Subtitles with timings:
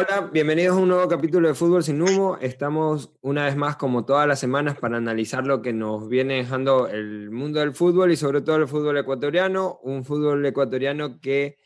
[0.00, 2.38] Hola, bienvenidos a un nuevo capítulo de Fútbol sin Humo.
[2.40, 6.86] Estamos una vez más, como todas las semanas, para analizar lo que nos viene dejando
[6.86, 9.80] el mundo del fútbol y sobre todo el fútbol ecuatoriano.
[9.82, 11.58] Un fútbol ecuatoriano que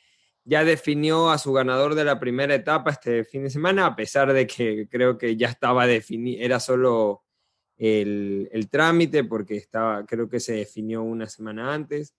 [0.44, 4.32] ya definió a su ganador de la primera etapa este fin de semana, a pesar
[4.32, 7.24] de que creo que ya estaba definido, era solo
[7.76, 12.14] el, el trámite, porque estaba, creo que se definió una semana antes.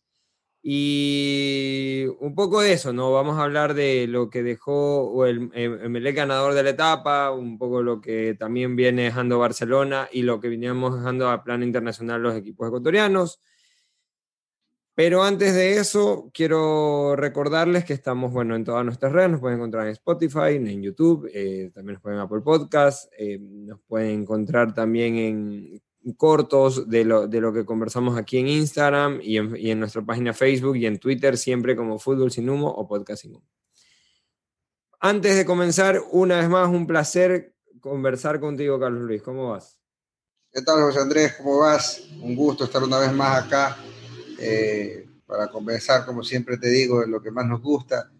[0.65, 3.11] Y un poco de eso, ¿no?
[3.11, 7.83] Vamos a hablar de lo que dejó el, el ganador de la etapa, un poco
[7.83, 12.35] lo que también viene dejando Barcelona y lo que veníamos dejando a plano internacional los
[12.35, 13.41] equipos ecuatorianos.
[14.95, 19.57] Pero antes de eso, quiero recordarles que estamos, bueno, en todas nuestras redes, nos pueden
[19.57, 24.73] encontrar en Spotify, en YouTube, eh, también nos pueden Apple Podcast, eh, nos pueden encontrar
[24.73, 25.81] también en
[26.17, 30.75] cortos de lo, de lo que conversamos aquí en Instagram y en, nuestra página Facebook
[30.77, 33.47] y en Twitter, siempre como Fútbol Sin Humo o Podcast Sin Humo.
[34.99, 39.21] Antes de comenzar, una vez más, un placer conversar contigo, Carlos Luis.
[39.21, 39.77] ¿Cómo vas?
[40.51, 41.33] ¿Qué tal, José Andrés?
[41.37, 42.01] ¿Cómo vas?
[42.21, 43.77] Un gusto estar una vez más acá
[44.39, 48.11] eh, para conversar, como siempre te digo, de lo que más nos gusta.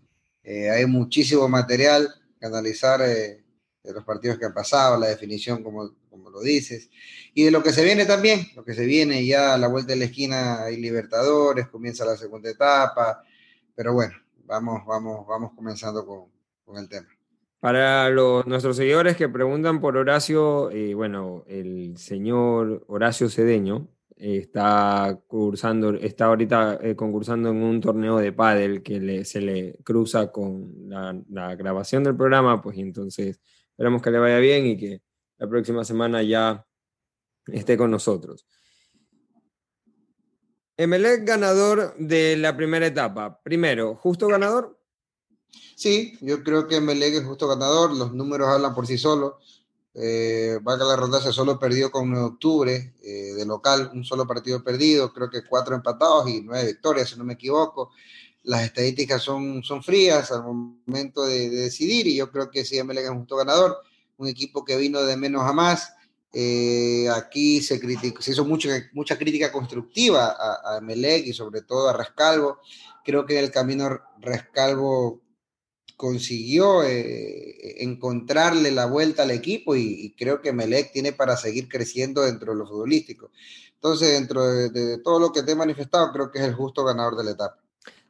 [0.43, 3.42] Eh, hay muchísimo material que analizar eh,
[3.83, 6.89] de los partidos que han pasado, la definición, como, como lo dices
[7.33, 9.93] y de lo que se viene también, lo que se viene ya a la vuelta
[9.93, 13.23] de la esquina hay Libertadores, comienza la segunda etapa,
[13.75, 14.13] pero bueno,
[14.45, 16.25] vamos, vamos, vamos comenzando con,
[16.63, 17.07] con el tema.
[17.59, 23.87] Para los, nuestros seguidores que preguntan por Horacio, eh, bueno, el señor Horacio Cedeño
[24.17, 30.31] está cursando, está ahorita eh, concursando en un torneo de pádel que se le cruza
[30.31, 33.39] con la, la grabación del programa, pues entonces
[33.73, 35.01] esperamos que le vaya bien y que
[35.37, 36.65] la próxima semana ya
[37.47, 38.45] esté con nosotros.
[40.77, 43.41] Emelec ganador de la primera etapa.
[43.43, 44.79] Primero, ¿justo ganador?
[45.75, 47.95] Sí, yo creo que Emelec es justo ganador.
[47.95, 49.63] Los números hablan por sí solos.
[49.95, 54.03] Eh, Vaca la Ronda se solo perdió con 9 de octubre eh, de local, un
[54.03, 57.91] solo partido perdido, creo que cuatro empatados y nueve victorias, si no me equivoco.
[58.43, 62.77] Las estadísticas son, son frías al momento de, de decidir y yo creo que sí,
[62.77, 63.77] Emelec es un justo ganador.
[64.17, 65.93] Un equipo que vino de menos a más,
[66.35, 71.89] eh, aquí se, criticó, se hizo mucha, mucha crítica constructiva a, a y sobre todo
[71.89, 72.57] a Rescalvo.
[73.05, 75.21] Creo que en el camino Rescalvo
[75.95, 81.69] consiguió eh, encontrarle la vuelta al equipo y, y, creo que Melec tiene para seguir
[81.69, 83.29] creciendo dentro de lo futbolístico.
[83.75, 86.83] Entonces, dentro de, de, todo lo que te he manifestado, creo que es el justo
[86.83, 87.62] ganador de la etapa.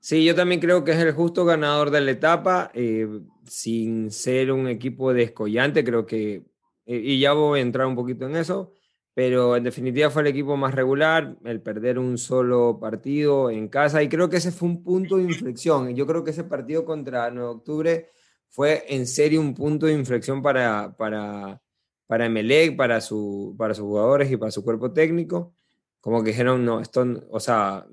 [0.03, 3.07] Sí, yo también creo que es el justo ganador de la etapa, eh,
[3.47, 6.43] sin ser un equipo descollante, creo que
[6.85, 8.73] y ya voy a entrar un poquito en eso,
[9.13, 14.03] pero en definitiva fue el equipo más regular, el perder un solo partido en casa,
[14.03, 15.95] y creo que ese fue un punto de inflexión.
[15.95, 18.09] Yo creo que ese partido contra 9 de octubre
[18.49, 21.61] fue en serio un punto de inflexión para, para,
[22.07, 22.29] para
[22.75, 25.55] para, su, para sus jugadores y para su cuerpo técnico.
[26.01, 27.87] Como que dijeron, no, esto, o sea,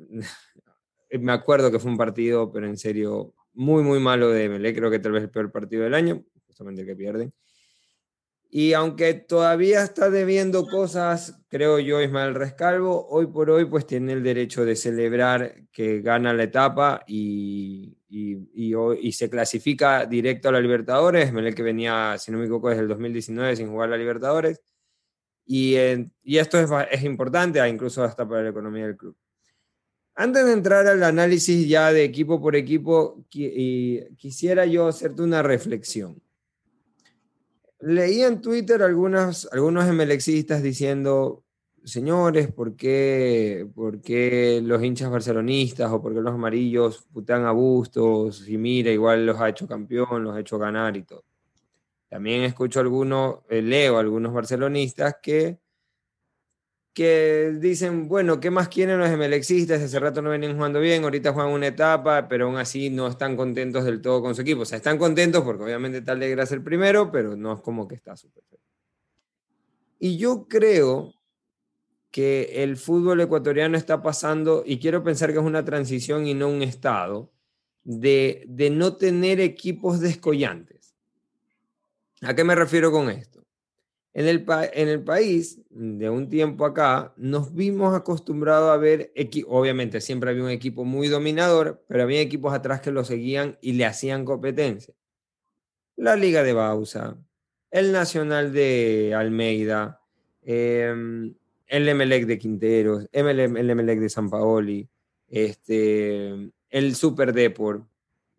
[1.18, 4.90] me acuerdo que fue un partido, pero en serio, muy, muy malo de Emelec, creo
[4.90, 7.32] que tal vez el peor partido del año, justamente el que pierden.
[8.52, 14.12] Y aunque todavía está debiendo cosas, creo yo, Ismael Rescalvo, hoy por hoy pues tiene
[14.12, 17.96] el derecho de celebrar que gana la etapa y,
[19.12, 21.32] se clasifica directo a la Libertadores.
[21.32, 24.60] Melec que venía, si no me equivoco, desde el 2019 sin jugar a la Libertadores.
[25.46, 29.16] Y, eh, esto es, es importante, incluso hasta para la economía del club.
[30.14, 36.20] Antes de entrar al análisis ya de equipo por equipo, quisiera yo hacerte una reflexión.
[37.80, 41.44] Leí en Twitter algunas, algunos emelexistas diciendo,
[41.84, 47.52] señores, ¿por qué, ¿por qué, los hinchas barcelonistas o por qué los amarillos putean a
[47.52, 48.46] Bustos?
[48.48, 51.24] Y mira, igual los ha hecho campeón, los ha hecho ganar y todo.
[52.10, 55.59] También escucho algunos, eh, leo algunos barcelonistas que
[56.92, 59.80] que dicen, bueno, ¿qué más quieren los emelexistas?
[59.80, 63.36] Hace rato no venían jugando bien, ahorita juegan una etapa, pero aún así no están
[63.36, 64.62] contentos del todo con su equipo.
[64.62, 67.94] O sea, están contentos porque obviamente tal de el primero, pero no es como que
[67.94, 68.42] está súper.
[69.98, 71.14] Y yo creo
[72.10, 76.48] que el fútbol ecuatoriano está pasando, y quiero pensar que es una transición y no
[76.48, 77.30] un estado,
[77.84, 80.94] de, de no tener equipos descollantes.
[82.22, 83.39] ¿A qué me refiero con esto?
[84.12, 89.12] En el, en el país, de un tiempo acá, nos vimos acostumbrados a ver,
[89.46, 93.74] obviamente siempre había un equipo muy dominador, pero había equipos atrás que lo seguían y
[93.74, 94.94] le hacían competencia.
[95.94, 97.16] La Liga de Bausa,
[97.70, 100.00] el Nacional de Almeida,
[100.42, 101.32] eh,
[101.68, 104.88] el Emelec de Quinteros, el Emelec de San Paoli,
[105.28, 107.86] este, el Super Deport.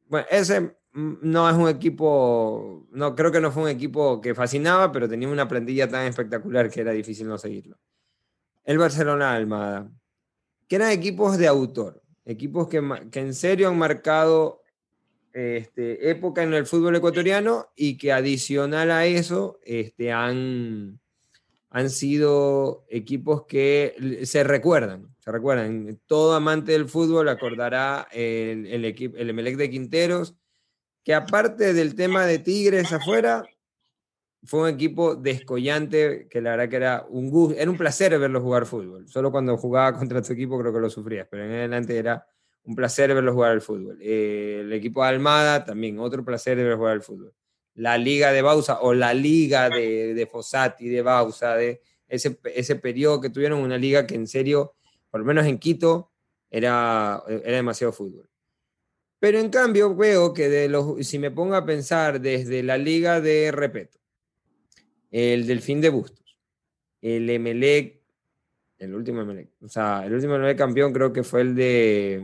[0.07, 4.91] Bueno, ese no es un equipo, no creo que no fue un equipo que fascinaba,
[4.91, 7.77] pero tenía una plantilla tan espectacular que era difícil no seguirlo.
[8.63, 9.89] El Barcelona Almada,
[10.67, 14.61] que eran equipos de autor, equipos que, que en serio han marcado
[15.33, 20.99] este, época en el fútbol ecuatoriano y que adicional a eso este, han,
[21.69, 25.99] han sido equipos que se recuerdan, se recuerdan.
[26.05, 30.35] Todo amante del fútbol acordará el, el, equipo, el Emelec de Quinteros,
[31.03, 33.43] que aparte del tema de Tigres afuera,
[34.43, 38.41] fue un equipo descollante, que la verdad que era un gusto, era un placer verlo
[38.41, 39.07] jugar fútbol.
[39.07, 42.25] Solo cuando jugaba contra tu equipo creo que lo sufrías, pero en adelante era
[42.63, 43.99] un placer verlo jugar al fútbol.
[44.01, 47.33] Eh, el equipo de Almada también, otro placer verlo jugar al fútbol
[47.75, 52.75] la liga de Bausa o la liga de, de Fossati, de Bausa, de ese, ese
[52.75, 54.73] periodo que tuvieron, una liga que en serio,
[55.09, 56.11] por lo menos en Quito,
[56.49, 58.29] era, era demasiado fútbol.
[59.21, 63.21] Pero en cambio veo que de los, si me pongo a pensar desde la liga
[63.21, 63.99] de Repeto,
[65.11, 66.39] el Delfín de Bustos,
[67.03, 68.01] el Emelec,
[68.79, 72.19] el último Emelec, o sea, el último Emelec campeón creo que fue el de,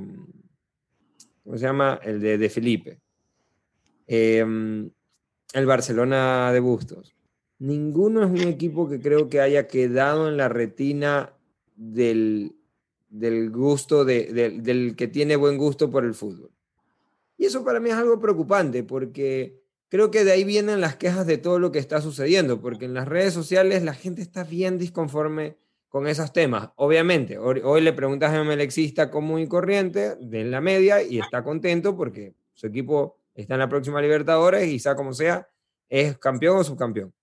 [1.43, 1.99] ¿cómo se llama?
[2.01, 2.99] El de, de Felipe.
[4.07, 4.39] Eh,
[5.53, 7.15] el Barcelona de Bustos.
[7.59, 11.31] Ninguno es un equipo que creo que haya quedado en la retina
[11.75, 12.55] del,
[13.07, 14.33] del gusto, de,
[14.63, 16.56] del que tiene buen gusto por el fútbol.
[17.37, 21.25] Y eso para mí es algo preocupante porque creo que de ahí vienen las quejas
[21.27, 24.77] de todo lo que está sucediendo, porque en las redes sociales la gente está bien
[24.77, 25.57] disconforme
[25.87, 26.69] con esos temas.
[26.75, 31.43] Obviamente, hoy, le preguntas a un melexista común y corriente de la media y está
[31.43, 35.47] contento porque su equipo está en la próxima Libertadores y sea como sea,
[35.87, 37.13] es campeón o subcampeón.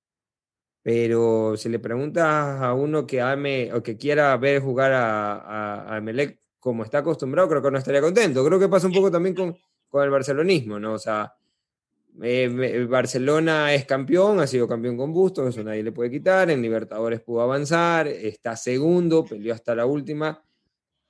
[0.82, 6.00] Pero si le preguntas a uno que ame o que quiera ver jugar a, a,
[6.00, 8.44] Melec como está acostumbrado, creo que no estaría contento.
[8.44, 9.56] Creo que pasa un poco también con,
[9.94, 10.94] con el barcelonismo, ¿no?
[10.94, 11.34] O sea,
[12.20, 16.50] eh, Barcelona es campeón, ha sido campeón con Bustos, eso nadie le puede quitar.
[16.50, 20.42] En Libertadores pudo avanzar, está segundo, peleó hasta la última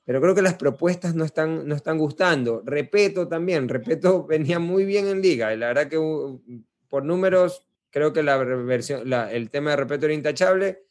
[0.05, 2.63] pero creo que las propuestas no están, no están gustando.
[2.65, 6.43] Repeto también, Repeto venía muy bien en liga, la verdad que uh,
[6.89, 10.85] por números creo que la versión, el tema de Repeto era intachable,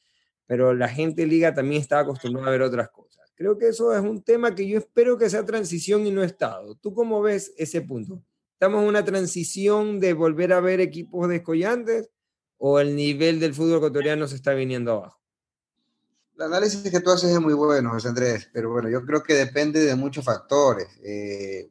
[0.48, 3.23] pero la gente en liga también estaba acostumbrada a ver otras cosas.
[3.36, 6.76] Creo que eso es un tema que yo espero que sea transición y no estado.
[6.76, 8.24] ¿Tú cómo ves ese punto?
[8.54, 12.10] ¿Estamos en una transición de volver a ver equipos descollantes
[12.58, 15.20] o el nivel del fútbol ecuatoriano se está viniendo abajo?
[16.36, 19.34] El análisis que tú haces es muy bueno, José Andrés, pero bueno, yo creo que
[19.34, 20.88] depende de muchos factores.
[21.04, 21.70] Eh,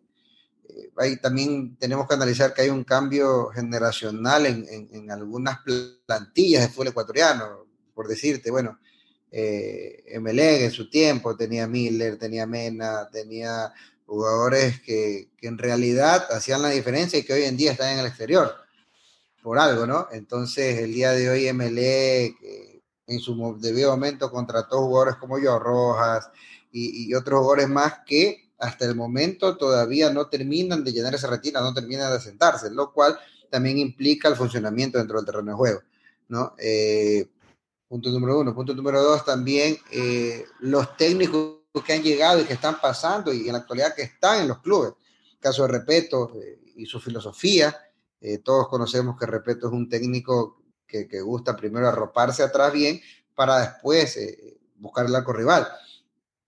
[0.68, 5.58] eh, ahí también tenemos que analizar que hay un cambio generacional en, en, algunas
[6.06, 7.66] plantillas de fútbol ecuatoriano.
[7.94, 8.78] Por decirte, bueno,
[9.32, 13.72] eh, en su tiempo tenía Miller, tenía Mena, tenía
[14.06, 18.00] jugadores que, que, en realidad hacían la diferencia y que hoy en día están en
[18.00, 18.54] el exterior,
[19.42, 20.06] por algo, ¿no?
[20.12, 22.36] Entonces, el día de hoy MLE
[23.06, 26.30] en su debido momento contrató jugadores como yo, Rojas
[26.70, 31.60] y, otros jugadores más que hasta el momento todavía no terminan de llenar esa retina,
[31.60, 33.18] no terminan de asentarse, lo cual
[33.50, 35.80] también implica el funcionamiento dentro del terreno de juego,
[36.28, 36.54] ¿no?
[36.58, 37.28] Eh,
[37.92, 38.54] punto número uno.
[38.54, 43.46] Punto número dos, también eh, los técnicos que han llegado y que están pasando y
[43.46, 44.94] en la actualidad que están en los clubes.
[45.38, 47.76] Caso de Repeto eh, y su filosofía.
[48.42, 52.98] todos conocemos que Repeto es un técnico que, gusta primero arroparse atrás bien
[53.34, 55.68] para después eh, buscar el arco rival.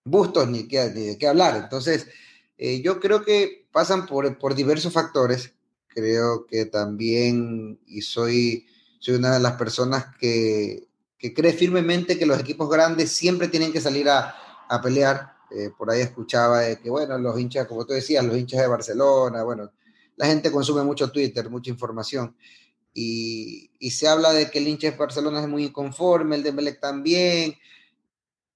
[0.03, 1.57] Bustos ni, de qué hablar.
[1.57, 2.07] Entonces,
[2.57, 5.53] eh, yo creo que pasan por, por diversos factores.
[5.89, 8.67] Creo que también, y soy,
[8.99, 10.89] soy una de las personas que,
[11.25, 14.35] que cree firmemente que los equipos grandes siempre tienen que salir a,
[14.69, 15.33] a pelear.
[15.51, 18.67] Eh, por ahí escuchaba de que, bueno, los hinchas, como tú decías, los hinchas de
[18.67, 19.73] Barcelona, bueno,
[20.17, 22.37] la gente consume mucho Twitter, mucha información.
[22.93, 26.79] Y, se habla de que el hincha de Barcelona es muy inconforme, el de Melec
[26.79, 27.55] también,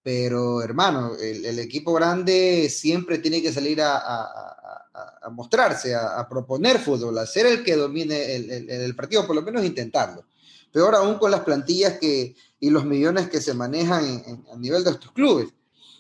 [0.02, 7.16] pero hermano, el, equipo grande siempre tiene que salir a, a, mostrarse, a, proponer fútbol,
[7.16, 10.26] a ser el que domine el, el, partido, por lo menos intentarlo.
[10.72, 14.22] Peor aún con las plantillas que, y los millones que se manejan
[14.52, 15.48] a nivel de estos clubes.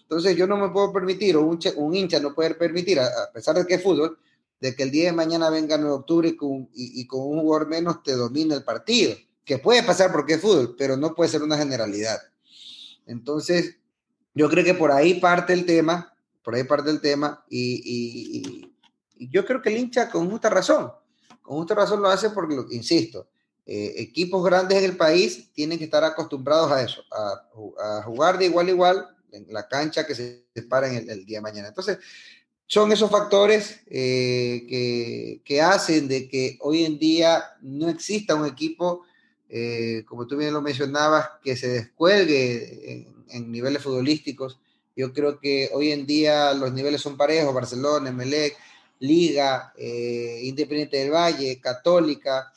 [0.02, 3.56] Entonces yo no me puedo permitir, o un, un hincha no puede permitir, a, pesar
[3.56, 4.18] de que es fútbol,
[4.60, 7.40] de que el día de mañana venga 9 de octubre y con, y, con un
[7.40, 11.30] jugador menos te domine el partido, que puede pasar porque es fútbol, pero no puede
[11.30, 12.18] ser una generalidad.
[13.06, 13.76] Entonces,
[14.34, 18.72] yo creo que por ahí parte el tema, por ahí parte el tema, y,
[19.20, 20.90] yo creo que el hincha con justa razón,
[21.42, 23.28] con justa razón lo hace porque, insisto,
[23.70, 28.46] eh, equipos grandes en el país tienen que estar acostumbrados a eso, a, jugar de
[28.46, 31.68] igual a igual en la cancha que se para en el, día de mañana.
[31.68, 31.98] Entonces,
[32.66, 38.46] son esos factores eh, que, que, hacen de que hoy en día no exista un
[38.46, 39.02] equipo,
[39.50, 44.58] eh, como tú bien lo mencionabas, que se descuelgue en, en, niveles futbolísticos.
[44.96, 48.56] Yo creo que hoy en día los niveles son parejos, Barcelona, Emelec,
[49.00, 52.50] Liga, eh, Independiente del Valle, Católica,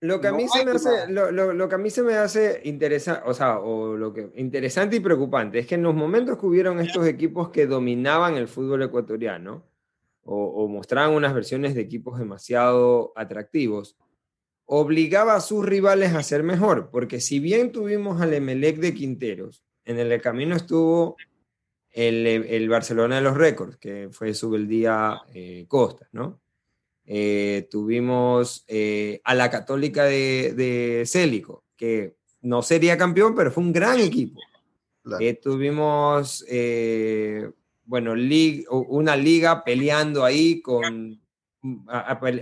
[0.00, 2.60] lo que, a mí se me hace, lo, lo, que a mí se me hace
[2.64, 6.46] interesante, o sea, o lo que, interesante y preocupante es que en los momentos que
[6.46, 9.64] hubieron estos equipos que dominaban el fútbol ecuatoriano
[10.22, 13.96] o, o mostraban unas versiones de equipos demasiado atractivos,
[14.64, 19.64] obligaba a sus rivales a ser mejor, porque si bien tuvimos al Emelec de Quinteros,
[19.84, 21.16] en el camino estuvo
[21.90, 26.39] el, el Barcelona de los récords, que fue Subeldía eh, Costa, ¿no?
[27.12, 33.64] Eh, tuvimos eh, a la Católica de, de Célico, que no sería campeón, pero fue
[33.64, 34.38] un gran equipo.
[35.18, 36.46] Eh, tuvimos,
[37.82, 38.12] bueno,
[38.68, 41.20] una liga peleando ahí con,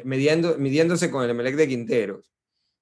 [0.05, 2.31] midiendo, midiéndose con el Emelec de Quinteros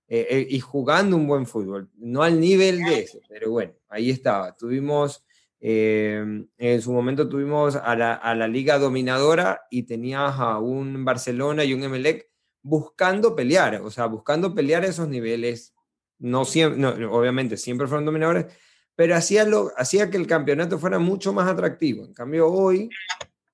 [0.08, 1.88] y jugando un buen fútbol.
[1.98, 4.56] No al nivel de eso, pero bueno, ahí estaba.
[4.56, 5.24] Tuvimos
[5.60, 11.72] Em, en su momento tuvimos a la, liga dominadora y tenías a un Barcelona y
[11.72, 12.28] un Emelec
[12.62, 15.74] buscando pelear, o sea, buscando pelear esos niveles.
[16.18, 18.46] No siempre, obviamente siempre fueron dominadores,
[18.94, 22.04] pero hacía, lo, hacía que el campeonato fuera mucho más atractivo.
[22.04, 22.88] En cambio, hoy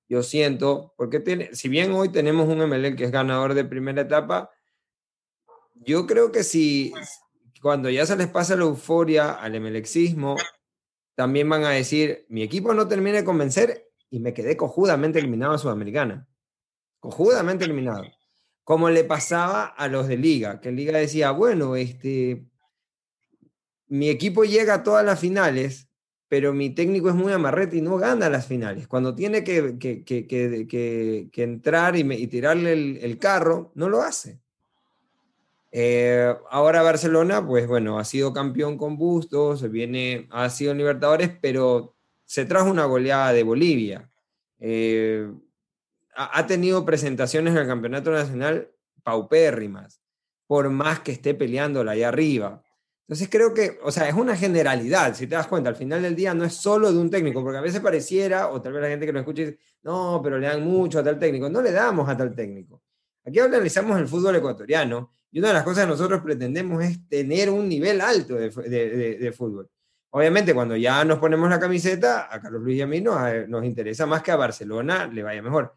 [0.09, 4.02] yo siento, porque tiene, si bien hoy tenemos un Emelec que es ganador de primera
[4.02, 4.50] etapa,
[5.75, 6.92] yo creo que si
[7.61, 10.37] cuando ya se les pasa la euforia al emelexismo,
[11.14, 15.54] también van a decir, mi equipo no termina de convencer y me quedé cojudamente eliminado
[15.54, 16.28] a Sudamericana.
[17.00, 18.04] Cojudamente eliminado.
[18.62, 22.47] Como le pasaba a los de Liga, que Liga decía, bueno, este,
[23.88, 25.88] mi equipo llega a todas las finales,
[26.28, 28.87] pero mi técnico es muy amarrete y no gana las finales.
[28.87, 34.42] Cuando tiene que, que, que, entrar y, tirarle el, carro, no lo hace.
[35.75, 41.97] Eh, ahora Barcelona, pues bueno, ha sido campeón con Bustos, viene, ha sido Libertadores, pero
[42.26, 44.11] se trajo una goleada de Bolivia.
[44.61, 45.33] Eh,
[46.14, 48.71] ha, tenido presentaciones en el Campeonato Nacional
[49.02, 50.02] paupérrimas,
[50.47, 52.62] por más que esté peleándola ahí arriba.
[53.09, 56.14] Entonces creo que, o sea, es una generalidad, si te das cuenta, al final del
[56.14, 58.88] día no es solo de un técnico, porque a veces pareciera, o tal vez la
[58.88, 61.49] gente que lo escuche dice, no, pero le dan mucho a tal técnico.
[61.49, 62.83] No le damos a tal técnico.
[63.25, 67.49] Aquí analizamos el fútbol ecuatoriano y una de las cosas que nosotros pretendemos es tener
[67.49, 69.69] un nivel alto de, de, fútbol.
[70.11, 73.65] Obviamente, cuando ya nos ponemos la camiseta, a Carlos Luis y a mí nos, nos
[73.65, 75.75] interesa más que a Barcelona le vaya mejor.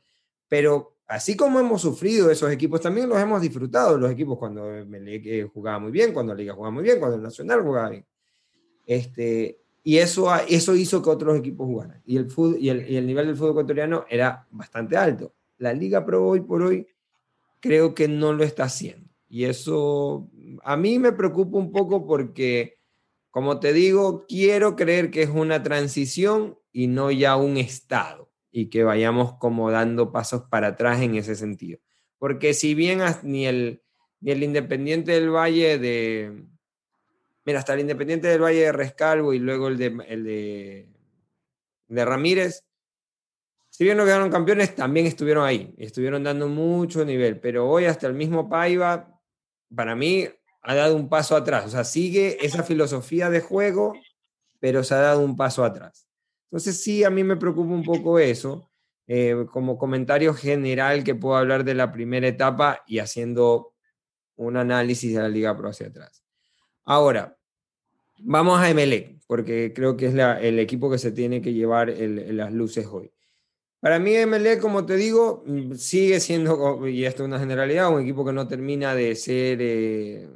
[0.50, 5.50] Pero así como hemos sufrido esos equipos, también los hemos disfrutado, los equipos cuando Melec
[5.54, 8.06] jugaba muy bien, cuando la Liga jugaba muy bien, cuando el Nacional jugaba bien.
[8.86, 12.02] Este, y eso, eso hizo que otros equipos jugaran.
[12.06, 15.34] Y el, fútbol, y el, y el nivel del fútbol ecuatoriano era bastante alto.
[15.60, 16.86] La Liga Pro hoy por hoy
[17.62, 19.05] creo que no lo está haciendo.
[19.36, 20.32] Y eso
[20.64, 22.78] a mí me preocupa un poco porque,
[23.32, 28.70] como te digo, quiero creer que es una transición y no ya un estado y
[28.70, 31.80] que vayamos como dando pasos para atrás en ese sentido.
[32.18, 33.82] Porque si bien ni el,
[34.22, 36.46] ni el Independiente del Valle de...
[37.44, 40.88] Mira, hasta el Independiente del Valle de Rescalvo y luego el de, el de,
[41.90, 42.64] de Ramírez,
[43.70, 48.08] si bien no quedaron campeones, también estuvieron ahí, estuvieron dando mucho nivel, pero hoy hasta
[48.08, 49.12] el mismo Paiva
[49.76, 50.28] para mí
[50.62, 51.66] ha dado un paso atrás.
[51.66, 53.94] O sea, sigue esa filosofía de juego,
[54.60, 56.08] pero se ha dado un paso atrás.
[56.46, 58.72] Entonces sí, a mí me preocupa un poco eso.
[59.08, 63.74] Eh, como comentario general que puedo hablar de la primera etapa y haciendo
[64.36, 66.24] un análisis de la Liga Pro hacia atrás.
[66.84, 67.38] Ahora,
[68.20, 72.52] vamos a Emelec, porque creo que es el equipo que se tiene que llevar las
[72.52, 73.15] luces hoy.
[73.86, 78.02] Para mí, MLE, como te digo, mm, sigue siendo, y esto es una generalidad, un
[78.02, 80.28] equipo que no termina de ser eh,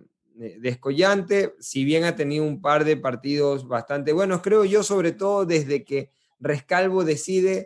[0.59, 5.47] descollante, si bien ha tenido un par de partidos bastante buenos, creo yo, sobre todo
[5.47, 7.65] desde que Rescalvo decide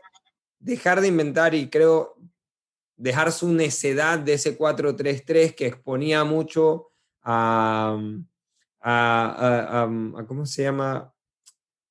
[0.57, 2.15] dejar de inventar y creo
[2.95, 6.91] dejar su necedad de ese 4-3-3 que exponía mucho
[7.23, 7.99] a,
[8.79, 11.12] a, a, ¿cómo se llama?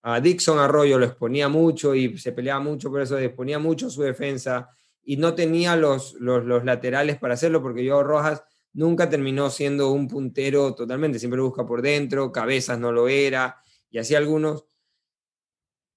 [0.02, 4.02] A Dixon Arroyo lo exponía mucho y se peleaba mucho, por eso exponía mucho su
[4.02, 4.68] defensa
[5.04, 8.42] y no tenía los, los, laterales para hacerlo porque yo Rojas
[8.72, 13.98] nunca terminó siendo un puntero totalmente, siempre busca por dentro, Cabezas no lo era y
[13.98, 14.66] así algunos.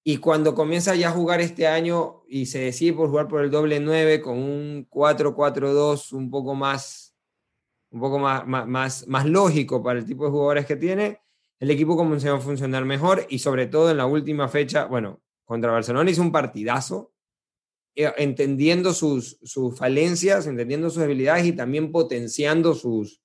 [0.04, 3.50] Y cuando comienza ya a jugar este año y se decide por jugar por el
[3.50, 7.16] doble 9 con un 4-4-2 un poco más
[7.90, 11.20] un poco más, más, más lógico para el tipo de jugadores que tiene,
[11.58, 15.72] el equipo comenzó a funcionar mejor y sobre todo en la última fecha, bueno, contra
[15.72, 17.12] Barcelona hizo un partidazo
[17.94, 23.22] eh, entendiendo sus, sus falencias, entendiendo sus habilidades y también potenciando sus,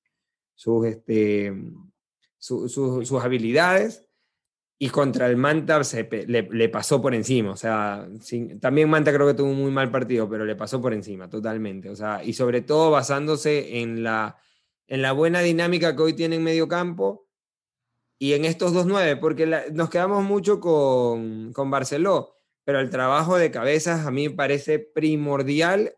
[0.55, 1.53] sus, este,
[2.37, 4.05] sus habilidades.
[4.79, 7.51] Y contra el Manta se, le, pasó por encima.
[7.51, 8.07] O sea,
[8.59, 11.89] también Manta creo que tuvo un muy mal partido, pero le pasó por encima totalmente.
[11.89, 14.37] O sea, y sobre todo basándose en la,
[14.87, 17.27] en la buena dinámica que hoy tiene en medio campo
[18.21, 23.35] y en estos dos nueve, porque nos quedamos mucho con, con Barceló, pero el trabajo
[23.35, 25.97] de cabezas a mí me parece primordial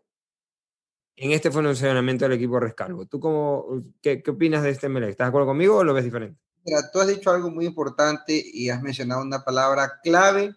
[1.16, 3.04] en este funcionamiento del equipo Rescalvo.
[3.04, 5.10] ¿Tú cómo, qué, qué opinas de este MLE?
[5.10, 6.40] ¿Estás de acuerdo conmigo o lo ves diferente?
[6.64, 10.54] Mira, tú has dicho algo muy importante y has mencionado una palabra clave,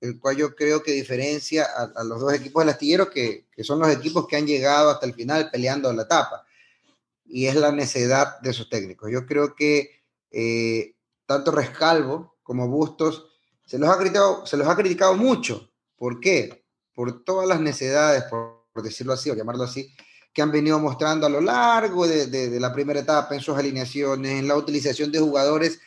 [0.00, 3.80] el cual yo creo que diferencia a, los dos equipos del astillero, que, que, son
[3.80, 6.46] los equipos que han llegado hasta el final peleando la etapa,
[7.26, 9.10] y es la necedad de sus técnicos.
[9.12, 9.96] Yo creo que
[10.30, 10.94] eh,
[11.26, 13.26] tanto Rescalvo como Bustos
[13.64, 15.70] se los, ha criticado, se los ha criticado mucho.
[15.96, 16.64] ¿Por qué?
[16.94, 19.92] Por todas las necedades, por, decirlo así, o llamarlo así,
[20.32, 24.46] que han venido mostrando a lo largo de, la primera etapa en sus alineaciones, en
[24.46, 25.80] la utilización de jugadores,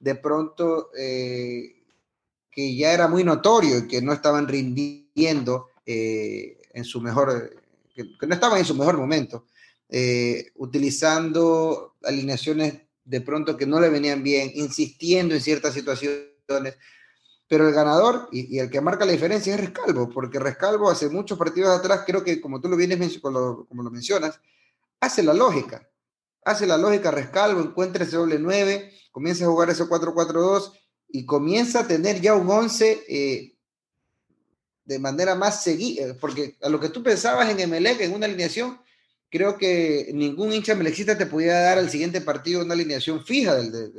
[0.00, 1.76] de pronto eh,
[2.50, 7.56] que ya era muy notorio y que no estaban rindiendo eh, en su mejor,
[7.94, 9.46] que, no estaban en su mejor momento,
[10.56, 16.76] utilizando alineaciones de pronto que no le venían bien, insistiendo en ciertas situaciones.
[17.46, 21.38] Pero el ganador y, el que marca la diferencia es Rescalvo, porque Rescalvo hace muchos
[21.38, 24.40] partidos atrás, creo que como tú lo vienes como lo mencionas,
[25.00, 25.88] hace la lógica.
[26.44, 30.72] Hace la lógica Rescalvo, encuentra ese doble 9, comienza a jugar ese 4-4-2
[31.08, 33.54] y comienza a tener ya un 11 eh,
[34.84, 38.78] de manera más seguida, porque a lo que tú pensabas en Emelec, en una alineación,
[39.34, 43.92] creo que ningún hincha melexista te podía dar al siguiente partido una alineación fija del,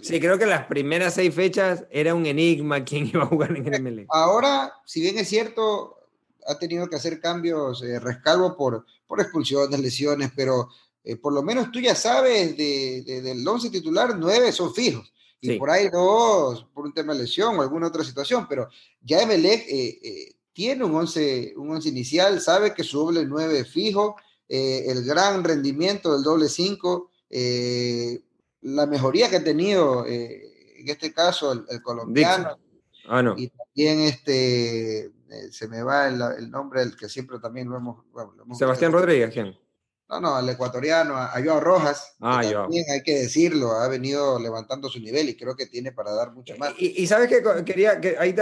[0.00, 3.66] Sí, creo que las primeras seis fechas era un enigma quién iba a jugar en
[3.66, 4.06] el MLE.
[4.08, 5.96] Ahora, si bien es cierto,
[6.46, 10.68] ha tenido que hacer cambios eh, rescalvo por, por expulsiones, lesiones, pero
[11.02, 15.12] eh, por lo menos tú ya sabes del 11 titular, nueve son fijos.
[15.40, 18.68] Y por ahí dos por un tema de lesión o alguna otra situación, pero
[19.00, 23.68] ya Emelec eh, tiene un 11, un once inicial, sabe que su doble 9 es
[23.68, 24.16] fijo,
[24.48, 28.22] eh, el gran rendimiento del doble 5, eh,
[28.62, 30.42] la mejoría que ha tenido, eh,
[30.78, 32.58] en este caso, el, colombiano.
[33.08, 33.34] Ah, no.
[33.36, 35.12] Y también este,
[35.50, 38.04] se me va el, nombre del que siempre también lo hemos...
[38.56, 39.56] Sebastián Rodríguez, ¿quién?
[40.08, 42.14] No, no, al ecuatoriano, a Joao Rojas.
[42.20, 46.12] Ah, también hay que decirlo, ha venido levantando su nivel y creo que tiene para
[46.12, 46.74] dar mucho más.
[46.78, 48.32] Y, sabes que quería, que ahí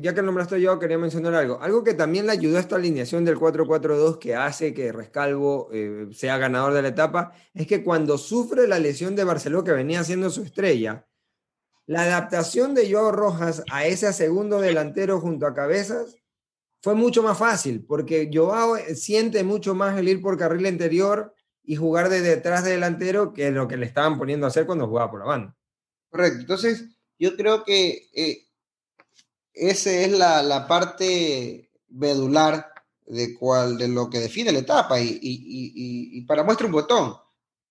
[0.00, 1.60] ya que nombraste yo, quería mencionar algo.
[1.60, 6.08] Algo que también le ayudó a esta alineación del 4-4-2 que hace que Rescalvo eh,
[6.14, 10.04] sea ganador de la etapa, es que cuando sufre la lesión de Barceló, que venía
[10.04, 11.06] siendo su estrella,
[11.84, 16.16] la adaptación de Joao Rojas a ese segundo delantero junto a Cabezas
[16.82, 21.32] fue mucho más fácil, porque Joao eh, siente mucho más el ir por carril interior
[21.62, 24.88] y jugar de detrás de delantero que lo que le estaban poniendo a hacer cuando
[24.88, 25.56] jugaba por la banda.
[26.10, 26.84] Correcto, entonces
[27.20, 28.48] yo creo que eh,
[29.54, 32.72] esa es la, parte medular
[33.06, 37.14] de, cual, de lo que define la etapa y, y, para muestra un botón.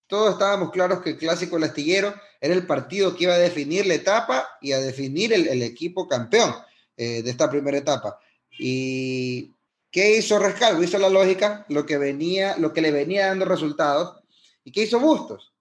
[0.07, 3.85] Todos estábamos claros que el clásico el astillero era el partido que iba a definir
[3.85, 6.53] la etapa y a definir el, equipo campeón
[6.95, 8.17] eh, de esta primera etapa.
[8.63, 9.55] ¿Y
[9.89, 10.83] qué hizo Rescalvo?
[10.83, 14.21] Hizo la lógica, lo que, venía, lo que le venía dando resultados.
[14.63, 15.51] ¿Y qué hizo Bustos?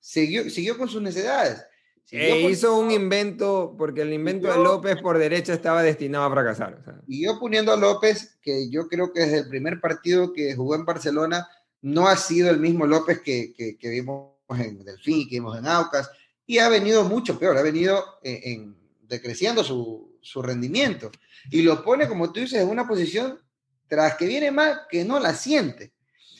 [0.00, 1.62] Siguió, siguió con sus necesidades.
[2.10, 6.82] E hizo un invento, porque el invento de López por derecha estaba destinado a fracasar.
[7.06, 10.76] Y yo poniendo a López, que yo creo que desde el primer partido que jugó
[10.76, 11.46] en Barcelona,
[11.82, 16.10] no ha sido el mismo López que, que, vimos en Delfín, que vimos en Aucas,
[16.46, 21.10] y ha venido mucho peor, ha venido en, decreciendo su, su rendimiento
[21.50, 23.38] y lo pone, como tú dices, en una posición
[23.88, 25.92] tras que viene mal, que no la siente.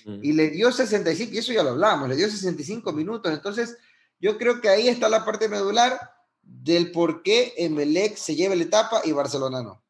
[0.04, 0.20] Mm.
[0.22, 3.32] Y le dio 65, y eso ya lo hablamos, le dio 65 minutos.
[3.32, 3.76] Entonces,
[4.20, 5.98] yo creo que ahí está la parte medular
[6.42, 9.82] del por qué Emelec se lleva la etapa y Barcelona no.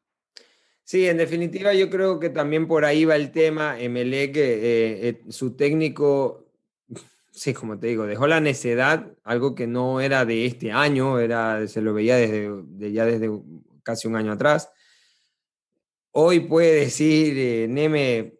[0.83, 3.79] Sí, en definitiva, yo creo que también por ahí va el tema.
[3.79, 6.47] Emelec, eh, eh, su técnico,
[7.31, 11.67] sí, como te digo, dejó la necedad, algo que no era de este año, era,
[11.67, 13.29] se lo veía desde, ya desde
[13.83, 14.71] casi un año atrás.
[16.11, 18.37] Hoy puede decir, eh, Neme,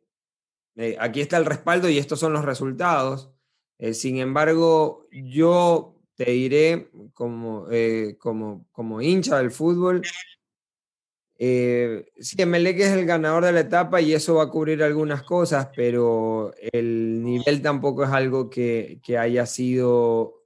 [0.75, 3.32] eh, aquí está el respaldo y estos son los resultados.
[3.80, 7.67] Eh, sin embargo, yo te diré como,
[8.71, 10.04] como, hincha del fútbol,
[11.38, 15.69] sí, Emelec es el ganador de la etapa y eso va a cubrir algunas cosas,
[15.75, 20.43] pero el nivel tampoco es algo que, que haya sido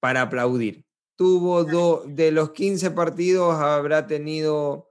[0.00, 0.84] para aplaudir.
[1.20, 4.90] Tuvo dos, de los 15 partidos, habrá tenido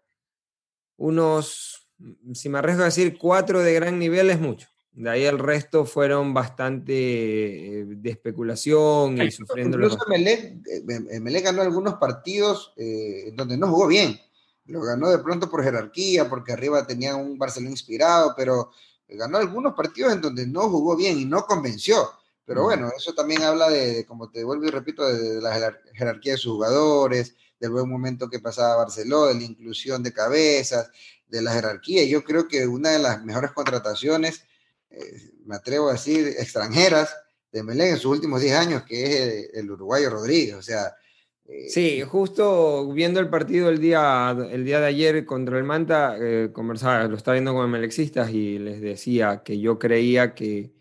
[0.95, 1.89] unos
[2.33, 4.67] si me arriesgo a decir cuatro de gran nivel es mucho.
[4.91, 9.77] De ahí el resto fueron bastante eh, de especulación y sufriendo.
[9.77, 14.19] Incluso Melec, eh, ganó algunos partidos eh, donde no jugó bien.
[14.65, 18.69] Lo ganó de pronto por jerarquía, porque arriba tenía un Barcelona inspirado, pero
[19.07, 22.07] ganó algunos partidos en donde no jugó bien y no convenció.
[22.49, 26.39] Pero bueno, eso también habla de, como te vuelvo y repito, de, la jerarquía de
[26.39, 30.89] sus jugadores, del buen momento que pasaba Barcelona, de la inclusión de cabezas,
[31.27, 32.05] de la jerarquía.
[32.05, 34.45] Yo creo que una de las mejores contrataciones,
[34.89, 37.15] eh, me atrevo a decir, extranjeras
[37.51, 40.55] de Melén en sus últimos 10 años, que es el, uruguayo Rodríguez.
[40.55, 40.95] O sea,
[41.45, 46.17] eh, Sí, justo viendo el partido el día, el día de ayer contra el Manta,
[46.19, 50.78] eh, conversaba, lo estaba viendo con melexistas y les decía que yo creía que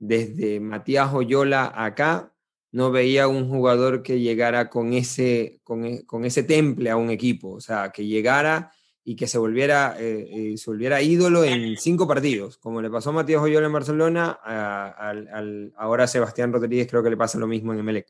[0.00, 2.34] desde Matías Oyola acá,
[2.72, 7.10] no veía un jugador que llegara con ese, con, e, con, ese temple a un
[7.10, 8.72] equipo, o sea, que llegara
[9.04, 13.10] y que se volviera, eh, eh, se volviera ídolo en cinco partidos, como le pasó
[13.10, 17.72] a Matías Oyola en Barcelona, al, ahora Sebastián Rodríguez creo que le pasa lo mismo
[17.72, 18.06] en Emelec.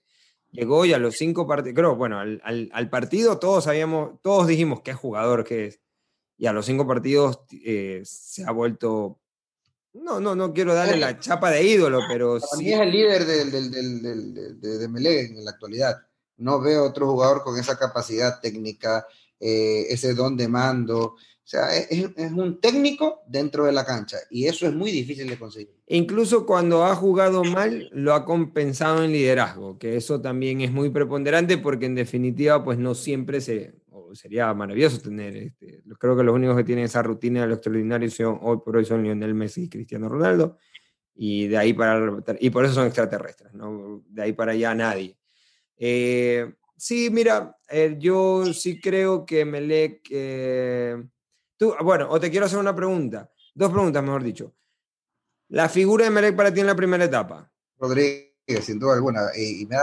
[0.53, 4.83] Llegó y a los cinco partidos, creo, bueno, al, al, partido todos sabíamos, todos dijimos
[4.83, 5.81] qué jugador que es,
[6.37, 9.20] y a los cinco partidos eh, se ha vuelto
[9.92, 12.72] no, no, no quiero darle la chapa de ídolo, pero sí.
[12.72, 13.70] es el líder del, del,
[14.03, 15.96] del, de, de Melé en la actualidad.
[16.37, 19.07] No veo otro jugador con esa capacidad técnica,
[19.38, 20.98] eh, ese don de mando.
[21.00, 21.16] O
[21.50, 25.37] sea, es, es, un técnico dentro de la cancha y eso es muy difícil de
[25.37, 25.74] conseguir.
[25.88, 30.90] Incluso cuando ha jugado mal, lo ha compensado en liderazgo, que eso también es muy
[30.90, 33.74] preponderante porque en definitiva, pues no siempre se,
[34.14, 38.11] sería maravilloso tener, este, creo que los únicos que tienen esa rutina de lo extraordinario
[38.11, 40.59] son, hoy por hoy son Lionel Messi y Cristiano Ronaldo,
[41.14, 44.03] y de ahí para, y por eso son extraterrestres, ¿no?
[44.09, 45.18] de ahí para allá nadie.
[45.77, 51.03] Eh, sí, mira, eh, yo sí creo que Melec, eh,
[51.57, 54.55] tú, bueno, o te quiero hacer una pregunta, dos preguntas mejor dicho.
[55.49, 57.51] La figura de Melec para ti en la primera etapa.
[57.79, 58.31] Rodríguez,
[58.62, 59.77] sin duda alguna, y, me,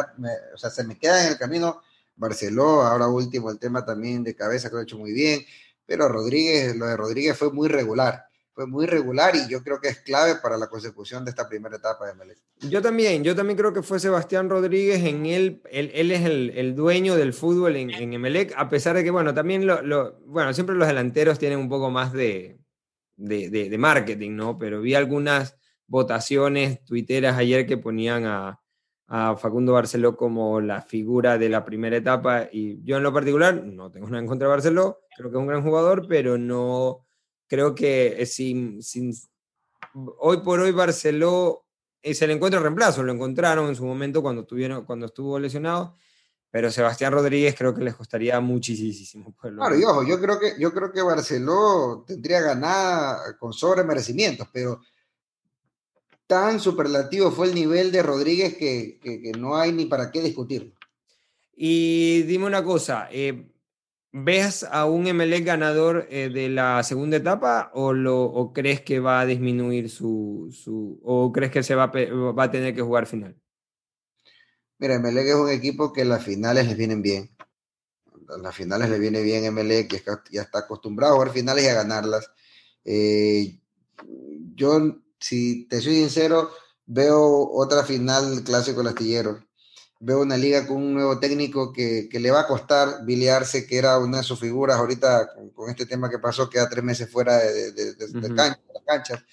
[0.54, 1.82] o sea, se me queda en el camino
[2.18, 5.46] Barceló, ahora último el tema también de cabeza que lo ha hecho muy bien,
[5.86, 9.88] pero Rodríguez, lo de Rodríguez fue muy regular, fue muy regular y yo creo que
[9.88, 12.40] es clave para la consecución de esta primera etapa de Melec.
[12.62, 16.76] Yo también, yo también creo que fue Sebastián Rodríguez, en él, él, es el, el,
[16.76, 20.54] dueño del fútbol en, en Emelec, a pesar de que, bueno, también lo, lo, bueno,
[20.54, 22.60] siempre los delanteros tienen un poco más de,
[23.16, 24.58] de, de, de marketing, ¿no?
[24.58, 28.60] Pero vi algunas votaciones tuiteras ayer que ponían a,
[29.08, 33.64] a Facundo Barceló como la figura de la primera etapa y yo en lo particular
[33.64, 37.06] no tengo nada en contra de Barceló, creo que es un gran jugador, pero no
[37.48, 39.14] creo que sin, sin
[40.20, 41.66] hoy por hoy Barceló
[42.02, 45.96] es el encuentro reemplazo, lo encontraron en su momento cuando, tuvieron, cuando estuvo lesionado,
[46.52, 49.34] pero Sebastián Rodríguez creo que les costaría muchísimo.
[49.38, 54.82] Claro, y ojo, yo creo que, yo creo que Barceló tendría ganada con sobremerecimientos, pero
[56.28, 60.74] tan superlativo fue el nivel de Rodríguez que, que, no hay ni para qué discutirlo.
[61.56, 63.50] Y dime una cosa, eh,
[64.12, 69.00] ¿ves a un MLE ganador eh, de la segunda etapa o, lo, o crees que
[69.00, 71.92] va a disminuir su, su o crees que se va a,
[72.34, 73.36] va a tener que jugar final?
[74.80, 77.32] Mira, MLE es un equipo que las finales les vienen bien.
[78.42, 81.74] Las finales le viene bien MLE, que ya está acostumbrado a jugar finales y a
[81.74, 82.30] ganarlas.
[82.84, 83.60] Eh,
[84.54, 86.52] yo si te soy sincero,
[86.86, 89.44] veo otra final clásico del astillero.
[90.00, 93.78] Veo una liga con un nuevo técnico que, que le va a costar biliarse, que
[93.78, 97.38] era una de sus figuras ahorita con, este tema que pasó, queda tres meses fuera
[97.38, 99.24] de, de, de, de cancha, canchas.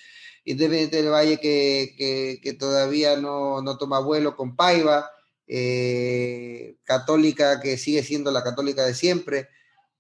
[0.45, 5.11] Independiente del Valle que, que, que todavía no, no, toma vuelo con Paiva,
[5.47, 9.49] eh, Católica que sigue siendo la Católica de siempre.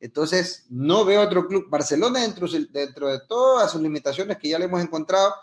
[0.00, 1.68] Entonces, no veo otro club.
[1.70, 5.34] Barcelona, dentro, dentro de todas sus limitaciones que ya le hemos encontrado,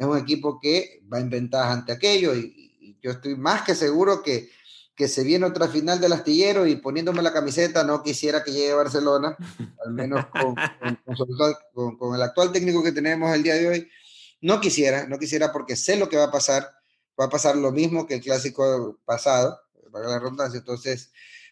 [0.00, 2.56] es un equipo que va en ventaja ante aquello y,
[3.02, 4.50] yo estoy más que seguro que,
[4.94, 8.74] que se viene otra final del astillero y poniéndome la camiseta no quisiera que llegue
[8.74, 9.38] Barcelona,
[9.86, 10.54] al menos con,
[11.72, 13.88] con, con, el actual técnico que tenemos el día de hoy.
[14.42, 16.74] No quisiera, no quisiera porque sé lo que va a pasar.
[17.18, 19.58] Va a pasar lo mismo que el clásico pasado,
[19.90, 20.58] para la redundancia.
[20.58, 21.10] Entonces,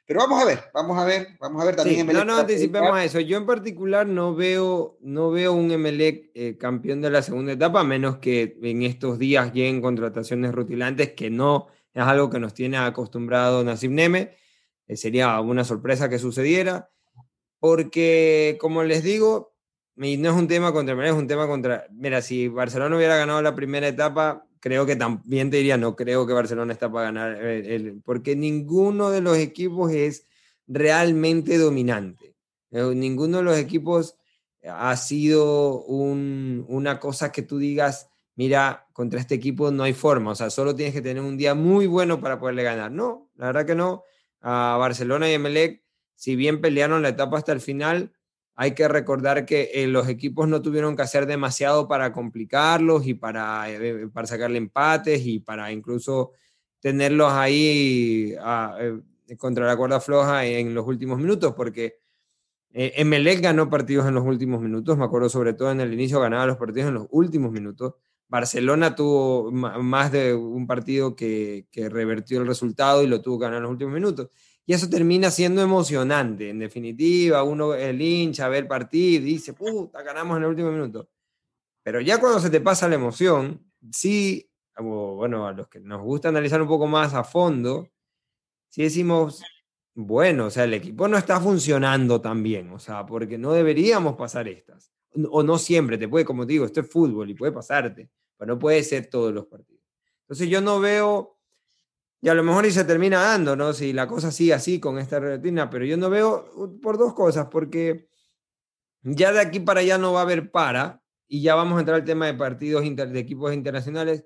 [0.08, 2.08] pero vamos a ver, vamos a ver, vamos a ver también.
[2.08, 3.20] Sí, no, no anticipemos a eso.
[3.20, 7.80] Yo en particular no veo, no veo un Emelec eh, campeón de la segunda etapa,
[7.80, 12.54] a menos que en estos días lleguen contrataciones rutilantes, que no es algo que nos
[12.54, 14.34] tiene acostumbrado Nasib Neme.
[14.86, 16.88] Eh, sería una sorpresa que sucediera,
[17.60, 19.54] porque como les digo,
[19.94, 21.86] no es un tema contra Emelec, es un tema contra.
[21.92, 26.26] Mira, si Barcelona hubiera ganado la primera etapa, creo que también te diría, no creo
[26.26, 30.26] que Barcelona está para ganar, eh, el, porque ninguno de los equipos es
[30.66, 32.36] realmente dominante.
[32.70, 34.16] Eh, ninguno de los equipos
[34.70, 40.34] ha sido una cosa que tú digas, mira, contra este equipo no hay forma, o
[40.34, 42.90] sea, solo tienes que tener un día muy bueno para poderle ganar.
[42.90, 44.04] No, la verdad que no.
[44.40, 45.82] A Barcelona y Emelec,
[46.14, 48.12] si bien pelearon la etapa hasta el final,
[48.60, 53.14] hay que recordar que eh, los equipos no tuvieron que hacer demasiado para complicarlos y
[53.14, 56.32] para, eh, para sacarle empates y para incluso
[56.80, 61.98] tenerlos ahí ah, eh, contra la cuerda floja en los últimos minutos, porque
[62.72, 66.44] Emelec ganó partidos en los últimos minutos, me acuerdo sobre todo en el inicio ganaba
[66.44, 67.94] los partidos en los últimos minutos.
[68.26, 73.44] Barcelona tuvo más de un partido que, que revertió el resultado y lo tuvo que
[73.44, 74.30] ganar en los últimos minutos.
[74.68, 76.50] Y eso termina siendo emocionante.
[76.50, 80.70] En definitiva, uno, el hincha, ve el partido y dice, puta, ganamos en el último
[80.70, 81.08] minuto.
[81.82, 84.46] Pero ya cuando se te pasa la emoción, sí,
[84.78, 87.88] bueno, a los que nos gusta analizar un poco más a fondo,
[88.68, 89.42] sí decimos,
[89.94, 94.16] bueno, o sea, el equipo no está funcionando tan bien, o sea, porque no deberíamos
[94.16, 94.92] pasar estas.
[95.30, 98.52] O no siempre, te puede, como te digo, esto es fútbol y puede pasarte, pero
[98.52, 99.82] no puede ser todos los partidos.
[100.24, 101.37] Entonces yo no veo
[102.20, 103.72] y a lo mejor y se termina dando, ¿no?
[103.72, 107.14] Si la cosa sigue así con esta rutina, pero yo no veo uh, por dos
[107.14, 108.08] cosas, porque
[109.02, 111.96] ya de aquí para allá no va a haber para, y ya vamos a entrar
[111.96, 114.24] al tema de partidos de equipos internacionales.